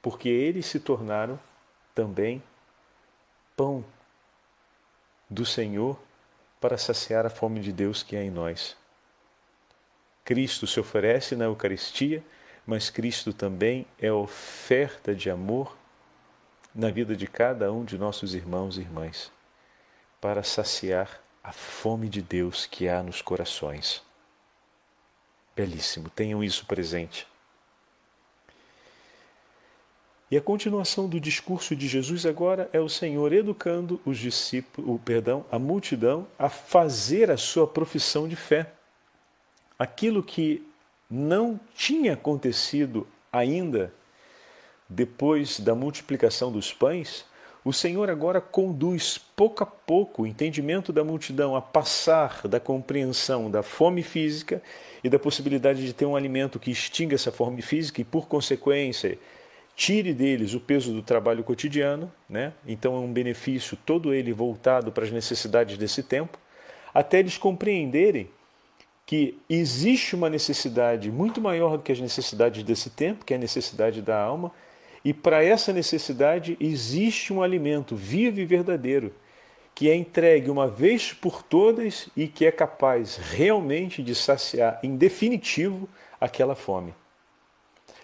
Porque 0.00 0.30
eles 0.30 0.64
se 0.64 0.80
tornaram 0.80 1.38
também 1.94 2.42
pão 3.54 3.84
do 5.28 5.44
Senhor 5.44 5.98
para 6.60 6.78
saciar 6.78 7.26
a 7.26 7.30
fome 7.30 7.60
de 7.60 7.72
Deus 7.72 8.02
que 8.02 8.16
há 8.16 8.22
em 8.22 8.30
nós. 8.30 8.76
Cristo 10.24 10.66
se 10.66 10.78
oferece 10.78 11.36
na 11.36 11.46
Eucaristia, 11.46 12.22
mas 12.66 12.90
Cristo 12.90 13.32
também 13.32 13.86
é 13.98 14.12
oferta 14.12 15.14
de 15.14 15.30
amor 15.30 15.76
na 16.74 16.90
vida 16.90 17.16
de 17.16 17.26
cada 17.26 17.72
um 17.72 17.84
de 17.84 17.96
nossos 17.96 18.34
irmãos 18.34 18.76
e 18.76 18.80
irmãs, 18.80 19.32
para 20.20 20.42
saciar 20.42 21.20
a 21.42 21.50
fome 21.50 22.08
de 22.08 22.20
Deus 22.20 22.66
que 22.66 22.88
há 22.88 23.02
nos 23.02 23.22
corações. 23.22 24.02
Belíssimo, 25.56 26.10
tenham 26.10 26.44
isso 26.44 26.66
presente. 26.66 27.26
E 30.30 30.36
a 30.36 30.42
continuação 30.42 31.08
do 31.08 31.18
discurso 31.18 31.74
de 31.74 31.88
Jesus 31.88 32.26
agora 32.26 32.68
é 32.70 32.78
o 32.78 32.88
Senhor 32.88 33.32
educando 33.32 33.98
os 34.04 34.18
discípulos, 34.18 35.00
perdão, 35.02 35.44
a 35.50 35.58
multidão 35.58 36.26
a 36.38 36.50
fazer 36.50 37.30
a 37.30 37.38
sua 37.38 37.66
profissão 37.66 38.28
de 38.28 38.36
fé. 38.36 38.72
Aquilo 39.78 40.22
que 40.22 40.62
não 41.10 41.58
tinha 41.74 42.12
acontecido 42.12 43.06
ainda 43.32 43.90
depois 44.86 45.60
da 45.60 45.74
multiplicação 45.74 46.52
dos 46.52 46.74
pães, 46.74 47.24
o 47.64 47.72
Senhor 47.72 48.10
agora 48.10 48.40
conduz 48.40 49.16
pouco 49.16 49.62
a 49.62 49.66
pouco 49.66 50.22
o 50.22 50.26
entendimento 50.26 50.92
da 50.92 51.02
multidão 51.02 51.56
a 51.56 51.62
passar 51.62 52.46
da 52.46 52.60
compreensão 52.60 53.50
da 53.50 53.62
fome 53.62 54.02
física 54.02 54.62
e 55.02 55.08
da 55.08 55.18
possibilidade 55.18 55.84
de 55.84 55.92
ter 55.94 56.04
um 56.04 56.16
alimento 56.16 56.58
que 56.58 56.70
extinga 56.70 57.14
essa 57.14 57.32
fome 57.32 57.62
física 57.62 58.00
e, 58.00 58.04
por 58.04 58.26
consequência, 58.26 59.18
tire 59.78 60.12
deles 60.12 60.54
o 60.54 60.60
peso 60.60 60.92
do 60.92 61.02
trabalho 61.02 61.44
cotidiano, 61.44 62.10
né? 62.28 62.52
então 62.66 62.96
é 62.96 62.98
um 62.98 63.12
benefício 63.12 63.78
todo 63.86 64.12
ele 64.12 64.32
voltado 64.32 64.90
para 64.90 65.04
as 65.04 65.12
necessidades 65.12 65.78
desse 65.78 66.02
tempo, 66.02 66.36
até 66.92 67.20
eles 67.20 67.38
compreenderem 67.38 68.28
que 69.06 69.38
existe 69.48 70.16
uma 70.16 70.28
necessidade 70.28 71.12
muito 71.12 71.40
maior 71.40 71.76
do 71.76 71.84
que 71.84 71.92
as 71.92 72.00
necessidades 72.00 72.64
desse 72.64 72.90
tempo, 72.90 73.24
que 73.24 73.32
é 73.32 73.36
a 73.36 73.40
necessidade 73.40 74.02
da 74.02 74.20
alma, 74.20 74.50
e 75.04 75.14
para 75.14 75.44
essa 75.44 75.72
necessidade 75.72 76.56
existe 76.58 77.32
um 77.32 77.40
alimento 77.40 77.94
vivo 77.94 78.40
e 78.40 78.44
verdadeiro, 78.44 79.14
que 79.76 79.88
é 79.88 79.94
entregue 79.94 80.50
uma 80.50 80.66
vez 80.66 81.12
por 81.12 81.40
todas 81.40 82.08
e 82.16 82.26
que 82.26 82.44
é 82.44 82.50
capaz 82.50 83.16
realmente 83.16 84.02
de 84.02 84.16
saciar, 84.16 84.80
em 84.82 84.96
definitivo, 84.96 85.88
aquela 86.20 86.56
fome. 86.56 86.92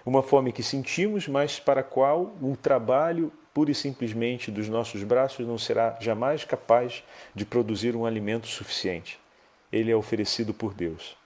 Uma 0.04 0.22
fome 0.22 0.52
que 0.52 0.62
sentimos, 0.62 1.26
mas 1.26 1.58
para 1.58 1.80
a 1.80 1.84
qual 1.84 2.34
o 2.40 2.56
trabalho 2.56 3.32
pura 3.54 3.70
e 3.70 3.74
simplesmente 3.74 4.50
dos 4.50 4.68
nossos 4.68 5.02
braços 5.04 5.46
não 5.46 5.56
será 5.56 5.96
jamais 6.00 6.44
capaz 6.44 7.04
de 7.34 7.46
produzir 7.46 7.94
um 7.94 8.04
alimento 8.04 8.46
suficiente. 8.48 9.18
Ele 9.72 9.90
é 9.90 9.96
oferecido 9.96 10.52
por 10.52 10.74
Deus. 10.74 11.16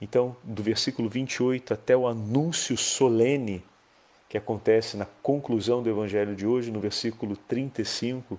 Então, 0.00 0.36
do 0.44 0.62
versículo 0.62 1.08
28 1.08 1.74
até 1.74 1.96
o 1.96 2.06
anúncio 2.06 2.76
solene 2.76 3.64
que 4.28 4.36
acontece 4.36 4.96
na 4.96 5.06
conclusão 5.22 5.82
do 5.82 5.88
Evangelho 5.88 6.36
de 6.36 6.46
hoje, 6.46 6.70
no 6.70 6.80
versículo 6.80 7.36
35, 7.36 8.38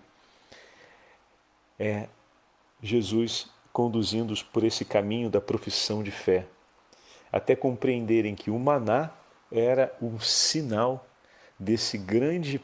é 1.80 2.08
Jesus 2.82 3.50
conduzindo-os 3.74 4.44
por 4.44 4.64
esse 4.64 4.86
caminho 4.86 5.30
da 5.30 5.42
profissão 5.42 6.04
de 6.04 6.12
fé, 6.12 6.46
até 7.32 7.56
compreenderem 7.56 8.36
que 8.36 8.52
o 8.52 8.60
maná 8.60 9.12
era 9.52 9.96
um 10.02 10.20
sinal 10.20 11.06
desse 11.58 11.98
grande 11.98 12.62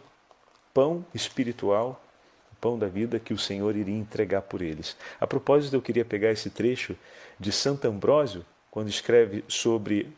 pão 0.74 1.06
espiritual, 1.14 2.02
o 2.52 2.56
pão 2.58 2.78
da 2.78 2.88
vida 2.88 3.20
que 3.20 3.34
o 3.34 3.38
Senhor 3.38 3.76
iria 3.76 3.96
entregar 3.96 4.42
por 4.44 4.62
eles. 4.62 4.96
A 5.20 5.28
propósito, 5.28 5.76
eu 5.76 5.82
queria 5.82 6.06
pegar 6.06 6.32
esse 6.32 6.50
trecho 6.50 6.96
de 7.40 7.52
Santo 7.52 7.88
Ambrósio, 7.88 8.46
quando 8.70 8.90
escreve 8.90 9.44
sobre 9.48 10.14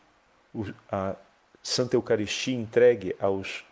a 0.92 1.16
Santa 1.62 1.96
Eucaristia 1.96 2.56
entregue 2.56 3.16
aos 3.20 3.64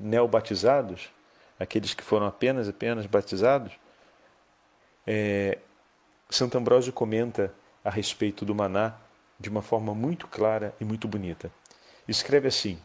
neobatizados, 0.00 1.10
aqueles 1.58 1.92
que 1.92 2.02
foram 2.02 2.26
apenas 2.26 2.68
apenas 2.68 3.04
batizados, 3.06 3.72
é, 5.06 5.58
Santo 6.30 6.56
Ambrósio 6.56 6.92
comenta 6.92 7.52
a 7.84 7.90
respeito 7.90 8.44
do 8.44 8.54
maná 8.54 8.94
de 9.38 9.48
uma 9.48 9.62
forma 9.62 9.94
muito 9.94 10.26
clara 10.26 10.74
e 10.80 10.84
muito 10.84 11.08
bonita. 11.08 11.50
Escreve 12.10 12.48
assim, 12.48 12.76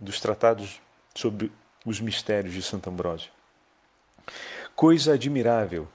dos 0.00 0.20
tratados 0.20 0.80
sobre 1.14 1.52
os 1.84 2.00
mistérios 2.00 2.54
de 2.54 2.62
Santo 2.62 2.88
Ambrósio. 2.88 3.30
Coisa 4.74 5.12
admirável 5.12 5.86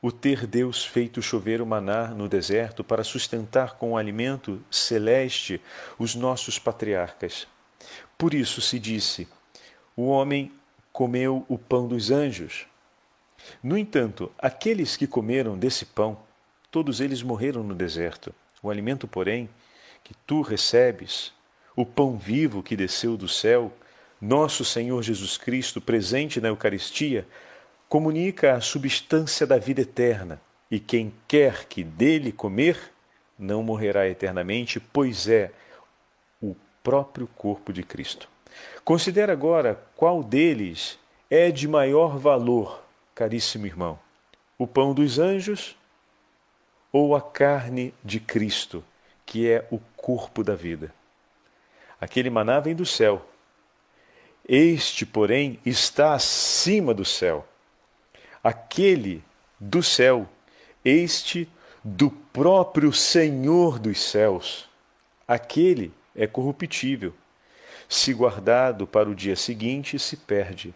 o 0.00 0.12
ter 0.12 0.46
Deus 0.46 0.84
feito 0.84 1.20
chover 1.20 1.60
o 1.60 1.66
maná 1.66 2.06
no 2.06 2.28
deserto 2.28 2.84
para 2.84 3.02
sustentar 3.02 3.74
com 3.78 3.90
o 3.90 3.96
alimento 3.96 4.64
celeste 4.70 5.60
os 5.98 6.14
nossos 6.14 6.56
patriarcas. 6.56 7.48
Por 8.16 8.32
isso 8.32 8.60
se 8.60 8.78
disse: 8.78 9.26
o 9.96 10.06
homem 10.06 10.52
comeu 10.92 11.44
o 11.48 11.58
pão 11.58 11.88
dos 11.88 12.12
anjos. 12.12 12.64
No 13.60 13.76
entanto, 13.76 14.30
aqueles 14.38 14.96
que 14.96 15.08
comeram 15.08 15.58
desse 15.58 15.84
pão, 15.84 16.16
todos 16.70 17.00
eles 17.00 17.24
morreram 17.24 17.64
no 17.64 17.74
deserto. 17.74 18.32
O 18.62 18.70
alimento, 18.70 19.08
porém, 19.08 19.50
que 20.04 20.14
tu 20.24 20.42
recebes, 20.42 21.32
o 21.74 21.86
pão 21.86 22.16
vivo 22.16 22.62
que 22.62 22.76
desceu 22.76 23.16
do 23.16 23.28
céu, 23.28 23.72
nosso 24.20 24.64
Senhor 24.64 25.02
Jesus 25.02 25.36
Cristo, 25.36 25.80
presente 25.80 26.40
na 26.40 26.48
Eucaristia, 26.48 27.26
comunica 27.88 28.54
a 28.54 28.60
substância 28.60 29.46
da 29.46 29.58
vida 29.58 29.82
eterna, 29.82 30.40
e 30.70 30.78
quem 30.78 31.12
quer 31.28 31.66
que 31.66 31.84
dele 31.84 32.32
comer 32.32 32.92
não 33.38 33.62
morrerá 33.62 34.08
eternamente, 34.08 34.80
pois 34.80 35.28
é 35.28 35.50
o 36.40 36.54
próprio 36.82 37.26
corpo 37.26 37.72
de 37.72 37.82
Cristo. 37.82 38.28
Considere 38.84 39.32
agora 39.32 39.82
qual 39.96 40.22
deles 40.22 40.98
é 41.28 41.50
de 41.50 41.66
maior 41.66 42.18
valor, 42.18 42.84
caríssimo 43.14 43.66
irmão: 43.66 43.98
o 44.56 44.66
pão 44.66 44.94
dos 44.94 45.18
anjos 45.18 45.76
ou 46.92 47.16
a 47.16 47.20
carne 47.22 47.94
de 48.04 48.20
Cristo, 48.20 48.84
que 49.24 49.48
é 49.48 49.66
o 49.70 49.78
corpo 49.96 50.44
da 50.44 50.54
vida. 50.54 50.92
Aquele 52.02 52.28
maná 52.28 52.60
vem 52.60 52.74
do 52.74 52.84
céu. 52.84 53.26
Este, 54.46 55.06
porém, 55.06 55.58
está 55.64 56.12
acima 56.12 56.92
do 56.92 57.04
céu 57.04 57.46
aquele 58.42 59.22
do 59.60 59.82
céu, 59.82 60.28
este 60.84 61.48
do 61.84 62.10
próprio 62.10 62.92
Senhor 62.92 63.78
dos 63.78 64.02
céus. 64.02 64.68
Aquele 65.26 65.92
é 66.14 66.26
corruptível. 66.26 67.14
Se 67.88 68.12
guardado 68.12 68.86
para 68.86 69.08
o 69.08 69.14
dia 69.14 69.36
seguinte, 69.36 69.98
se 69.98 70.16
perde. 70.16 70.74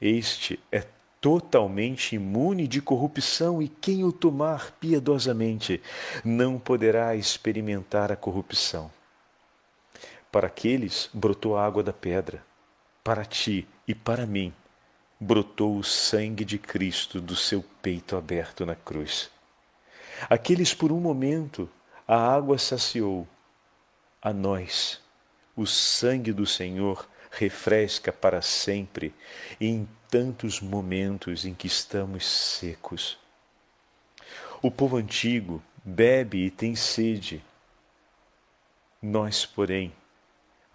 Este 0.00 0.60
é 0.70 0.84
totalmente 1.20 2.14
imune 2.14 2.68
de 2.68 2.80
corrupção, 2.80 3.60
e 3.60 3.68
quem 3.68 4.04
o 4.04 4.12
tomar 4.12 4.70
piedosamente 4.78 5.82
não 6.24 6.58
poderá 6.58 7.16
experimentar 7.16 8.12
a 8.12 8.16
corrupção. 8.16 8.97
Para 10.30 10.48
aqueles 10.48 11.08
brotou 11.12 11.56
a 11.56 11.64
água 11.64 11.82
da 11.82 11.92
pedra, 11.92 12.44
para 13.02 13.24
ti 13.24 13.66
e 13.86 13.94
para 13.94 14.26
mim 14.26 14.52
brotou 15.18 15.76
o 15.76 15.84
sangue 15.84 16.44
de 16.44 16.58
Cristo 16.58 17.20
do 17.20 17.34
seu 17.34 17.64
peito 17.82 18.16
aberto 18.16 18.64
na 18.66 18.74
cruz. 18.74 19.30
Aqueles 20.28 20.74
por 20.74 20.92
um 20.92 21.00
momento 21.00 21.68
a 22.06 22.16
água 22.16 22.58
saciou, 22.58 23.26
a 24.20 24.32
nós 24.32 25.00
o 25.58 25.66
sangue 25.66 26.32
do 26.32 26.46
Senhor 26.46 27.08
refresca 27.32 28.12
para 28.12 28.40
sempre 28.40 29.12
em 29.60 29.88
tantos 30.08 30.60
momentos 30.60 31.44
em 31.44 31.52
que 31.52 31.66
estamos 31.66 32.24
secos. 32.24 33.18
O 34.62 34.70
povo 34.70 34.96
antigo 34.96 35.60
bebe 35.84 36.46
e 36.46 36.50
tem 36.50 36.76
sede. 36.76 37.44
Nós, 39.02 39.44
porém, 39.44 39.92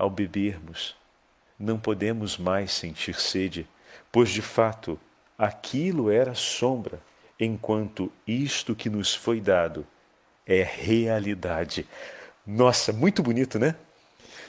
ao 0.04 0.10
bebermos, 0.10 0.96
não 1.58 1.80
podemos 1.80 2.38
mais 2.38 2.72
sentir 2.72 3.16
sede 3.16 3.68
pois 4.14 4.30
de 4.30 4.44
fato 4.44 5.00
aquilo 5.36 6.12
era 6.12 6.36
sombra, 6.36 7.02
enquanto 7.40 8.12
isto 8.28 8.76
que 8.76 8.88
nos 8.88 9.16
foi 9.16 9.42
dado 9.42 9.86
é 10.46 10.62
realidade. 10.62 11.88
Nossa, 12.46 12.94
muito 12.94 13.24
bonito, 13.24 13.58
né? 13.58 13.76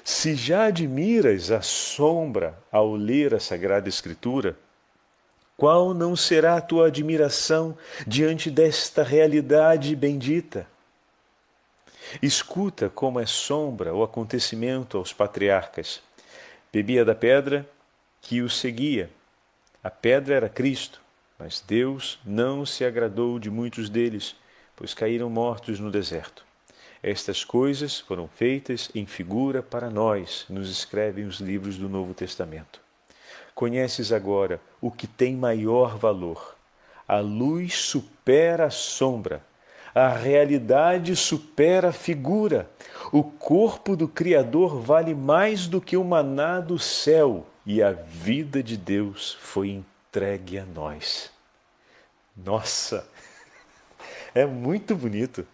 Se 0.05 0.35
já 0.35 0.67
admiras 0.67 1.51
a 1.51 1.63
sombra 1.63 2.59
ao 2.71 2.95
ler 2.95 3.33
a 3.33 3.41
Sagrada 3.41 3.89
Escritura, 3.89 4.55
qual 5.57 5.95
não 5.95 6.15
será 6.15 6.57
a 6.57 6.61
tua 6.61 6.89
admiração 6.89 7.75
diante 8.07 8.51
desta 8.51 9.03
realidade 9.03 9.97
bendita? 9.97 10.67
Escuta 12.23 12.89
como 12.89 13.21
é 13.21 13.27
sombra 13.27 13.95
o 13.95 14.03
acontecimento 14.03 14.99
aos 14.99 15.13
patriarcas. 15.13 16.03
Bebia 16.73 17.05
da 17.05 17.15
pedra 17.15 17.69
que 18.21 18.43
o 18.43 18.49
seguia 18.49 19.11
a 19.85 19.91
pedra 19.91 20.35
era 20.37 20.49
Cristo, 20.49 20.99
mas 21.39 21.61
Deus 21.61 22.19
não 22.25 22.65
se 22.65 22.87
agradou 22.87 23.39
de 23.39 23.51
muitos 23.51 23.91
deles, 23.91 24.35
pois 24.75 24.95
caíram 24.95 25.29
mortos 25.29 25.79
no 25.79 25.91
deserto. 25.91 26.43
Estas 27.03 27.45
coisas 27.45 28.01
foram 28.01 28.27
feitas 28.27 28.91
em 28.95 29.05
figura 29.05 29.63
para 29.63 29.91
nós, 29.91 30.47
nos 30.49 30.71
escrevem 30.71 31.27
os 31.27 31.39
livros 31.39 31.77
do 31.77 31.87
Novo 31.87 32.15
Testamento. 32.15 32.81
Conheces 33.55 34.11
agora 34.11 34.59
o 34.81 34.91
que 34.91 35.07
tem 35.07 35.37
maior 35.37 35.99
valor. 35.99 36.57
A 37.07 37.19
luz 37.19 37.75
supera 37.75 38.65
a 38.65 38.71
sombra, 38.71 39.45
a 39.95 40.09
realidade 40.09 41.15
supera 41.15 41.91
a 41.91 41.93
figura. 41.93 42.69
O 43.13 43.23
corpo 43.23 43.97
do 43.97 44.09
Criador 44.09 44.81
vale 44.81 45.15
mais 45.15 45.69
do 45.69 45.81
que 45.81 45.97
o 45.97 46.03
maná 46.03 46.59
do 46.59 46.79
céu 46.79 47.47
e 47.65 47.81
a 47.81 47.93
vida 47.93 48.63
de 48.63 48.77
Deus 48.77 49.37
foi 49.41 49.71
entregue 49.71 50.59
a 50.59 50.67
nós. 50.67 51.31
Nossa, 52.37 53.07
é 54.35 54.45
muito 54.45 54.97
bonito. 54.97 55.47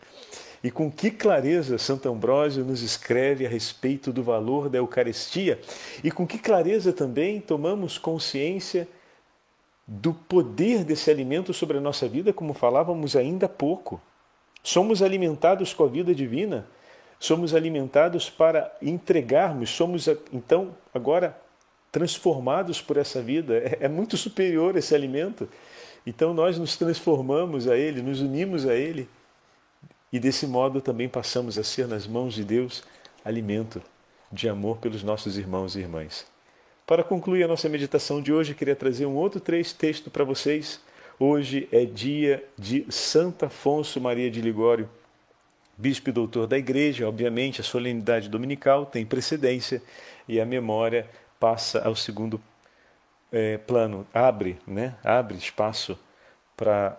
E 0.62 0.70
com 0.70 0.90
que 0.90 1.11
clareza 1.11 1.79
Santo 1.79 2.09
Ambrósio 2.09 2.64
nos 2.64 2.83
escreve 2.83 3.46
a 3.46 3.48
respeito 3.48 4.12
do 4.12 4.22
valor 4.22 4.68
da 4.68 4.79
Eucaristia 4.79 5.61
e 6.03 6.11
com 6.11 6.26
que 6.26 6.38
clareza 6.38 6.92
também 6.92 7.40
tomamos 7.40 7.98
consciência 7.98 8.87
do 9.87 10.14
poder 10.14 10.85
desse 10.85 11.11
alimento 11.11 11.53
sobre 11.53 11.79
a 11.79 11.81
nossa 11.81 12.07
vida, 12.09 12.33
como 12.33 12.55
falávamos 12.55 13.16
ainda 13.16 13.46
há 13.46 13.48
pouco. 13.48 14.00
Somos 14.62 15.03
alimentados 15.03 15.73
com 15.73 15.85
a 15.85 15.88
vida 15.88 16.14
divina, 16.14 16.66
somos 17.18 17.55
alimentados 17.55 18.29
para 18.29 18.75
entregarmos, 18.81 19.70
somos 19.70 20.09
então 20.33 20.77
agora 20.92 21.37
transformados 21.90 22.81
por 22.81 22.96
essa 22.96 23.20
vida. 23.23 23.59
É, 23.59 23.79
é 23.83 23.88
muito 23.88 24.16
superior 24.16 24.77
esse 24.77 24.94
alimento. 24.94 25.49
Então 26.07 26.33
nós 26.33 26.59
nos 26.59 26.77
transformamos 26.77 27.68
a 27.68 27.77
Ele, 27.77 28.03
nos 28.03 28.20
unimos 28.20 28.66
a 28.66 28.75
Ele 28.75 29.09
e 30.12 30.18
desse 30.18 30.46
modo 30.46 30.81
também 30.81 31.09
passamos 31.09 31.59
a 31.59 31.62
ser 31.62 31.87
nas 31.87 32.07
mãos 32.07 32.35
de 32.35 32.44
Deus 32.44 32.83
alimento 33.25 33.81
de 34.33 34.49
amor 34.49 34.79
pelos 34.79 35.03
nossos 35.03 35.37
irmãos 35.37 35.77
e 35.77 35.81
irmãs. 35.81 36.27
Para 36.87 37.05
concluir 37.05 37.44
a 37.44 37.49
nossa 37.49 37.68
meditação 37.68 38.20
de 38.20 38.33
hoje, 38.33 38.55
queria 38.55 38.75
trazer 38.75 39.07
um 39.07 39.14
outro 39.14 39.40
texto 39.40 40.11
para 40.11 40.25
vocês. 40.25 40.81
Hoje 41.23 41.69
é 41.71 41.85
dia 41.85 42.43
de 42.59 42.87
Santo 42.89 43.45
Afonso 43.45 44.01
Maria 44.01 44.31
de 44.31 44.41
Ligório, 44.41 44.89
bispo 45.77 46.09
e 46.09 46.13
doutor 46.15 46.47
da 46.47 46.57
Igreja. 46.57 47.07
Obviamente, 47.07 47.61
a 47.61 47.65
solenidade 47.65 48.27
dominical 48.27 48.87
tem 48.87 49.05
precedência 49.05 49.83
e 50.27 50.41
a 50.41 50.47
memória 50.47 51.07
passa 51.39 51.87
ao 51.87 51.95
segundo 51.95 52.41
é, 53.31 53.59
plano, 53.59 54.07
abre, 54.15 54.59
né? 54.67 54.95
abre 55.05 55.37
espaço 55.37 55.99
para 56.57 56.99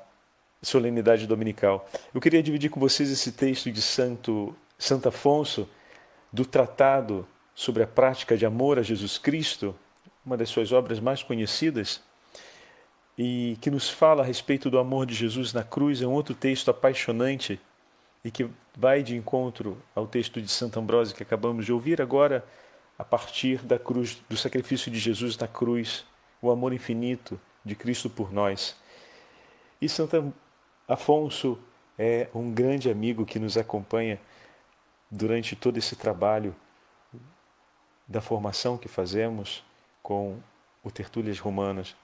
solenidade 0.62 1.26
dominical. 1.26 1.90
Eu 2.14 2.22
queria 2.22 2.44
dividir 2.44 2.70
com 2.70 2.80
vocês 2.80 3.10
esse 3.10 3.32
texto 3.32 3.72
de 3.72 3.82
Santo, 3.82 4.56
Santo 4.78 5.10
Afonso, 5.10 5.68
do 6.32 6.46
Tratado 6.46 7.28
sobre 7.56 7.82
a 7.82 7.88
Prática 7.88 8.38
de 8.38 8.46
Amor 8.46 8.78
a 8.78 8.84
Jesus 8.84 9.18
Cristo, 9.18 9.76
uma 10.24 10.38
das 10.38 10.50
suas 10.50 10.72
obras 10.72 11.00
mais 11.00 11.24
conhecidas, 11.24 12.04
e 13.18 13.58
que 13.62 13.70
nos 13.70 13.90
fala 13.90 14.24
a 14.24 14.26
respeito 14.26 14.70
do 14.70 14.80
amor 14.80 15.06
de 15.06 15.14
Jesus 15.14 15.54
na 15.54 15.64
cruz. 15.64 16.02
É 16.02 16.08
um 16.08 16.12
outro 16.12 16.34
texto 16.34 16.72
apaixonante 16.72 17.60
e 18.24 18.32
que 18.32 18.50
vai 18.76 19.04
de 19.04 19.16
encontro 19.16 19.78
ao 19.96 20.08
texto 20.08 20.42
de 20.42 20.48
Santo 20.48 20.80
Ambrósio 20.80 21.16
que 21.16 21.24
acabamos 21.24 21.66
de 21.66 21.74
ouvir 21.74 22.02
agora 22.02 22.46
a 22.98 23.04
partir 23.04 23.60
da 23.64 23.80
cruz, 23.80 24.22
do 24.30 24.38
sacrifício 24.38 24.92
de 24.92 25.00
Jesus 25.00 25.38
na 25.38 25.48
cruz, 25.48 26.06
o 26.42 26.52
amor 26.52 26.74
infinito 26.74 27.40
de 27.66 27.76
Cristo 27.76 28.10
por 28.10 28.32
nós. 28.32 28.76
E 29.82 29.90
Santo 29.90 30.34
Afonso 30.88 31.58
é 31.98 32.30
um 32.34 32.52
grande 32.52 32.90
amigo 32.90 33.26
que 33.26 33.40
nos 33.40 33.58
acompanha 33.58 34.20
durante 35.10 35.56
todo 35.56 35.78
esse 35.78 35.96
trabalho 35.96 36.56
da 38.08 38.22
formação 38.22 38.78
que 38.78 38.88
fazemos 38.88 39.64
com 40.04 40.38
o 40.84 40.92
Tertúlias 40.92 41.40
Romanas. 41.40 41.96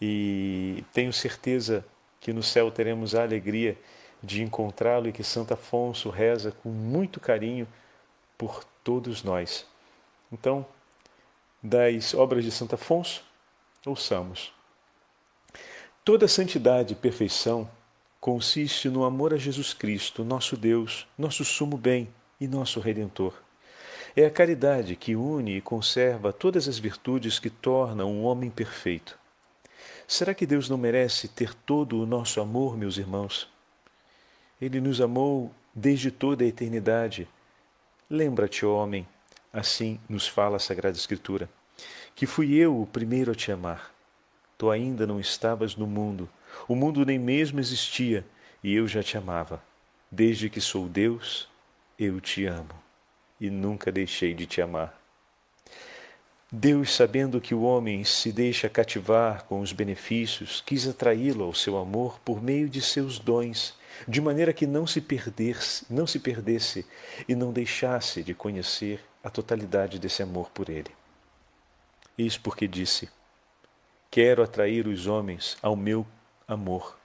E 0.00 0.84
tenho 0.92 1.12
certeza 1.12 1.84
que 2.20 2.32
no 2.32 2.42
céu 2.42 2.70
teremos 2.70 3.14
a 3.14 3.22
alegria 3.22 3.78
de 4.22 4.42
encontrá-lo 4.42 5.08
e 5.08 5.12
que 5.12 5.22
Santo 5.22 5.54
Afonso 5.54 6.10
reza 6.10 6.52
com 6.62 6.68
muito 6.68 7.20
carinho 7.20 7.66
por 8.36 8.64
todos 8.82 9.22
nós. 9.22 9.66
Então, 10.32 10.66
das 11.62 12.14
obras 12.14 12.44
de 12.44 12.50
Santo 12.50 12.74
Afonso, 12.74 13.24
ouçamos. 13.84 14.52
Toda 16.04 16.28
santidade 16.28 16.92
e 16.92 16.96
perfeição 16.96 17.68
consiste 18.20 18.88
no 18.88 19.04
amor 19.04 19.32
a 19.32 19.36
Jesus 19.36 19.72
Cristo, 19.72 20.24
nosso 20.24 20.56
Deus, 20.56 21.06
nosso 21.16 21.44
sumo 21.44 21.76
bem 21.76 22.08
e 22.40 22.46
nosso 22.46 22.80
Redentor. 22.80 23.34
É 24.14 24.24
a 24.24 24.30
caridade 24.30 24.96
que 24.96 25.14
une 25.14 25.58
e 25.58 25.60
conserva 25.60 26.32
todas 26.32 26.68
as 26.68 26.78
virtudes 26.78 27.38
que 27.38 27.50
tornam 27.50 28.10
um 28.10 28.24
homem 28.24 28.50
perfeito. 28.50 29.18
Será 30.08 30.32
que 30.32 30.46
Deus 30.46 30.68
não 30.68 30.78
merece 30.78 31.26
ter 31.26 31.52
todo 31.52 32.00
o 32.00 32.06
nosso 32.06 32.40
amor, 32.40 32.76
meus 32.76 32.96
irmãos? 32.96 33.48
Ele 34.60 34.80
nos 34.80 35.00
amou 35.00 35.52
desde 35.74 36.12
toda 36.12 36.44
a 36.44 36.46
eternidade. 36.46 37.28
Lembra-te, 38.08 38.64
homem, 38.64 39.06
assim 39.52 39.98
nos 40.08 40.28
fala 40.28 40.56
a 40.56 40.60
Sagrada 40.60 40.96
Escritura, 40.96 41.50
que 42.14 42.24
fui 42.24 42.54
eu 42.54 42.80
o 42.80 42.86
primeiro 42.86 43.32
a 43.32 43.34
te 43.34 43.50
amar. 43.50 43.92
Tu 44.56 44.70
ainda 44.70 45.06
não 45.06 45.18
estavas 45.18 45.74
no 45.74 45.88
mundo, 45.88 46.28
o 46.68 46.76
mundo 46.76 47.04
nem 47.04 47.18
mesmo 47.18 47.58
existia, 47.58 48.24
e 48.62 48.74
eu 48.74 48.86
já 48.86 49.02
te 49.02 49.18
amava. 49.18 49.62
Desde 50.10 50.48
que 50.48 50.60
sou 50.60 50.88
Deus, 50.88 51.48
eu 51.98 52.20
te 52.20 52.46
amo 52.46 52.86
e 53.40 53.50
nunca 53.50 53.90
deixei 53.90 54.34
de 54.34 54.46
te 54.46 54.62
amar. 54.62 54.98
Deus, 56.58 56.94
sabendo 56.94 57.38
que 57.38 57.54
o 57.54 57.60
homem 57.60 58.02
se 58.02 58.32
deixa 58.32 58.66
cativar 58.66 59.44
com 59.44 59.60
os 59.60 59.74
benefícios, 59.74 60.62
quis 60.64 60.88
atraí-lo 60.88 61.44
ao 61.44 61.52
seu 61.52 61.76
amor 61.76 62.18
por 62.20 62.42
meio 62.42 62.66
de 62.66 62.80
seus 62.80 63.18
dons, 63.18 63.74
de 64.08 64.22
maneira 64.22 64.54
que 64.54 64.66
não 64.66 64.86
se 64.86 65.02
perdesse, 65.02 65.84
não 65.90 66.06
se 66.06 66.18
perdesse 66.18 66.86
e 67.28 67.34
não 67.34 67.52
deixasse 67.52 68.22
de 68.22 68.32
conhecer 68.32 69.04
a 69.22 69.28
totalidade 69.28 69.98
desse 69.98 70.22
amor 70.22 70.48
por 70.48 70.70
ele. 70.70 70.90
Eis 72.16 72.38
porque 72.38 72.66
disse: 72.66 73.10
Quero 74.10 74.42
atrair 74.42 74.86
os 74.86 75.06
homens 75.06 75.58
ao 75.60 75.76
meu 75.76 76.06
amor 76.48 76.96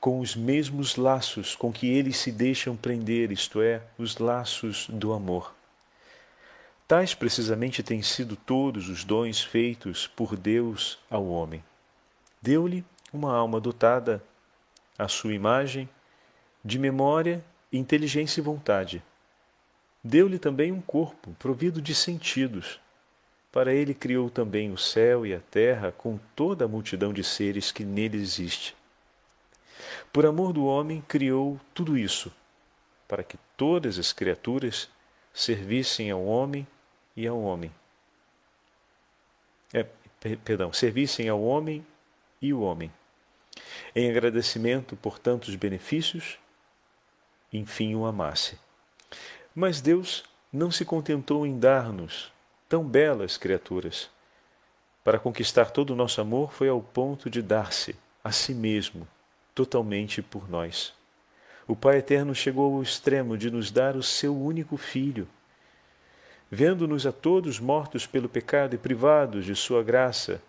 com 0.00 0.18
os 0.20 0.34
mesmos 0.34 0.96
laços 0.96 1.54
com 1.54 1.70
que 1.70 1.88
eles 1.88 2.16
se 2.16 2.32
deixam 2.32 2.74
prender, 2.74 3.32
isto 3.32 3.60
é, 3.60 3.82
os 3.98 4.16
laços 4.16 4.86
do 4.88 5.12
amor. 5.12 5.57
Tais 6.88 7.12
precisamente 7.12 7.82
têm 7.82 8.00
sido 8.00 8.34
todos 8.34 8.88
os 8.88 9.04
dons 9.04 9.42
feitos 9.42 10.06
por 10.06 10.34
Deus 10.34 10.98
ao 11.10 11.26
homem. 11.28 11.62
Deu-lhe 12.40 12.82
uma 13.12 13.36
alma 13.36 13.60
dotada 13.60 14.24
à 14.98 15.06
sua 15.06 15.34
imagem, 15.34 15.86
de 16.64 16.78
memória, 16.78 17.44
inteligência 17.70 18.40
e 18.40 18.42
vontade. 18.42 19.02
Deu-lhe 20.02 20.38
também 20.38 20.72
um 20.72 20.80
corpo 20.80 21.36
provido 21.38 21.82
de 21.82 21.94
sentidos. 21.94 22.80
Para 23.52 23.74
ele 23.74 23.92
criou 23.92 24.30
também 24.30 24.72
o 24.72 24.78
céu 24.78 25.26
e 25.26 25.34
a 25.34 25.40
terra 25.40 25.92
com 25.92 26.18
toda 26.34 26.64
a 26.64 26.68
multidão 26.68 27.12
de 27.12 27.22
seres 27.22 27.70
que 27.70 27.84
nele 27.84 28.16
existe. 28.16 28.74
Por 30.10 30.24
amor 30.24 30.54
do 30.54 30.64
homem, 30.64 31.04
criou 31.06 31.60
tudo 31.74 31.98
isso, 31.98 32.32
para 33.06 33.22
que 33.22 33.36
todas 33.58 33.98
as 33.98 34.10
criaturas 34.10 34.88
servissem 35.34 36.10
ao 36.10 36.24
homem 36.24 36.66
e 37.18 37.26
ao 37.26 37.42
homem. 37.42 37.72
É, 39.74 39.84
perdão, 40.44 40.72
servissem 40.72 41.28
ao 41.28 41.42
homem 41.42 41.84
e 42.40 42.54
o 42.54 42.60
homem. 42.60 42.92
Em 43.92 44.08
agradecimento 44.08 44.94
por 44.94 45.18
tantos 45.18 45.56
benefícios, 45.56 46.38
enfim 47.52 47.96
o 47.96 48.06
amasse. 48.06 48.56
Mas 49.52 49.80
Deus 49.80 50.24
não 50.52 50.70
se 50.70 50.84
contentou 50.84 51.44
em 51.44 51.58
dar-nos 51.58 52.32
tão 52.68 52.84
belas 52.84 53.36
criaturas. 53.36 54.08
Para 55.02 55.18
conquistar 55.18 55.72
todo 55.72 55.90
o 55.90 55.96
nosso 55.96 56.20
amor, 56.20 56.52
foi 56.52 56.68
ao 56.68 56.80
ponto 56.80 57.28
de 57.28 57.42
dar-se 57.42 57.96
a 58.22 58.30
si 58.30 58.54
mesmo 58.54 59.08
totalmente 59.56 60.22
por 60.22 60.48
nós. 60.48 60.94
O 61.66 61.74
Pai 61.74 61.96
Eterno 61.96 62.32
chegou 62.32 62.76
ao 62.76 62.82
extremo 62.82 63.36
de 63.36 63.50
nos 63.50 63.72
dar 63.72 63.96
o 63.96 64.04
seu 64.04 64.40
único 64.40 64.76
Filho. 64.76 65.26
Vendo-nos 66.50 67.06
a 67.06 67.12
todos 67.12 67.60
mortos 67.60 68.06
pelo 68.06 68.28
pecado 68.28 68.74
e 68.74 68.78
privados 68.78 69.44
de 69.44 69.54
Sua 69.54 69.82
graça, 69.82 70.40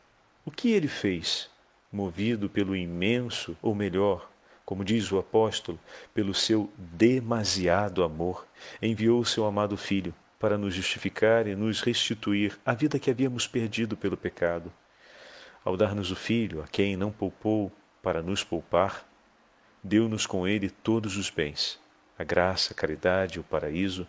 o 0.46 0.52
que 0.52 0.72
ele 0.72 0.88
fez? 0.88 1.50
Movido 1.92 2.50
pelo 2.50 2.76
imenso, 2.76 3.58
ou 3.62 3.76
melhor, 3.76 4.30
como 4.66 4.86
diz 4.86 5.12
o 5.12 5.18
apóstolo, 5.18 5.80
pelo 6.14 6.34
seu 6.34 6.72
demasiado 6.78 8.04
amor, 8.04 8.48
enviou 8.82 9.20
o 9.20 9.26
seu 9.26 9.46
amado 9.46 9.76
Filho 9.76 10.14
para 10.40 10.58
nos 10.58 10.74
justificar 10.74 11.48
e 11.48 11.56
nos 11.56 11.82
restituir 11.82 12.58
a 12.66 12.74
vida 12.74 12.98
que 12.98 13.12
havíamos 13.12 13.46
perdido 13.46 13.98
pelo 13.98 14.16
pecado. 14.16 14.72
Ao 15.66 15.76
dar-nos 15.76 16.12
o 16.12 16.16
Filho, 16.16 16.62
a 16.62 16.68
quem 16.68 16.96
não 16.96 17.12
poupou 17.12 17.72
para 18.02 18.22
nos 18.22 18.44
poupar, 18.44 19.06
deu-nos 19.84 20.26
com 20.26 20.48
ele 20.48 20.70
todos 20.70 21.18
os 21.18 21.30
bens, 21.30 21.78
a 22.18 22.24
graça, 22.24 22.72
a 22.72 22.76
caridade, 22.76 23.40
o 23.40 23.44
paraíso. 23.44 24.08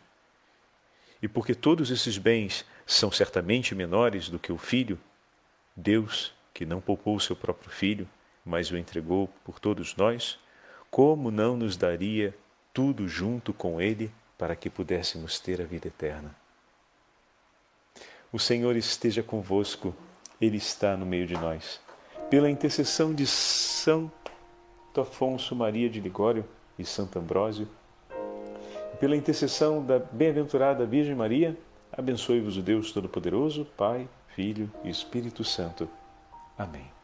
E 1.22 1.28
porque 1.28 1.54
todos 1.54 1.90
esses 1.90 2.18
bens 2.18 2.64
são 2.86 3.10
certamente 3.10 3.74
menores 3.74 4.28
do 4.28 4.38
que 4.38 4.52
o 4.52 4.58
Filho, 4.58 4.98
Deus, 5.76 6.32
que 6.52 6.64
não 6.64 6.80
poupou 6.80 7.16
o 7.16 7.20
seu 7.20 7.36
próprio 7.36 7.70
Filho, 7.70 8.08
mas 8.44 8.70
o 8.70 8.76
entregou 8.76 9.28
por 9.44 9.58
todos 9.58 9.94
nós, 9.96 10.38
como 10.90 11.30
não 11.30 11.56
nos 11.56 11.76
daria 11.76 12.34
tudo 12.72 13.06
junto 13.06 13.52
com 13.52 13.80
ele 13.80 14.10
para 14.38 14.56
que 14.56 14.70
pudéssemos 14.70 15.38
ter 15.38 15.60
a 15.60 15.64
vida 15.64 15.88
eterna? 15.88 16.34
O 18.32 18.38
Senhor 18.38 18.76
esteja 18.76 19.22
convosco, 19.22 19.94
Ele 20.40 20.56
está 20.56 20.96
no 20.96 21.04
meio 21.04 21.26
de 21.26 21.34
nós 21.34 21.80
pela 22.30 22.48
intercessão 22.48 23.12
de 23.12 23.26
Santo 23.26 24.12
Afonso 24.96 25.56
Maria 25.56 25.90
de 25.90 26.00
Ligório 26.00 26.44
e 26.78 26.84
Santo 26.84 27.18
Ambrósio, 27.18 27.68
pela 29.00 29.16
intercessão 29.16 29.82
da 29.82 29.98
bem-aventurada 29.98 30.84
Virgem 30.84 31.14
Maria, 31.14 31.56
abençoe-vos 31.90 32.58
o 32.58 32.62
Deus 32.62 32.92
Todo-Poderoso, 32.92 33.66
Pai, 33.76 34.06
Filho 34.36 34.70
e 34.84 34.90
Espírito 34.90 35.42
Santo. 35.42 35.88
Amém. 36.56 36.99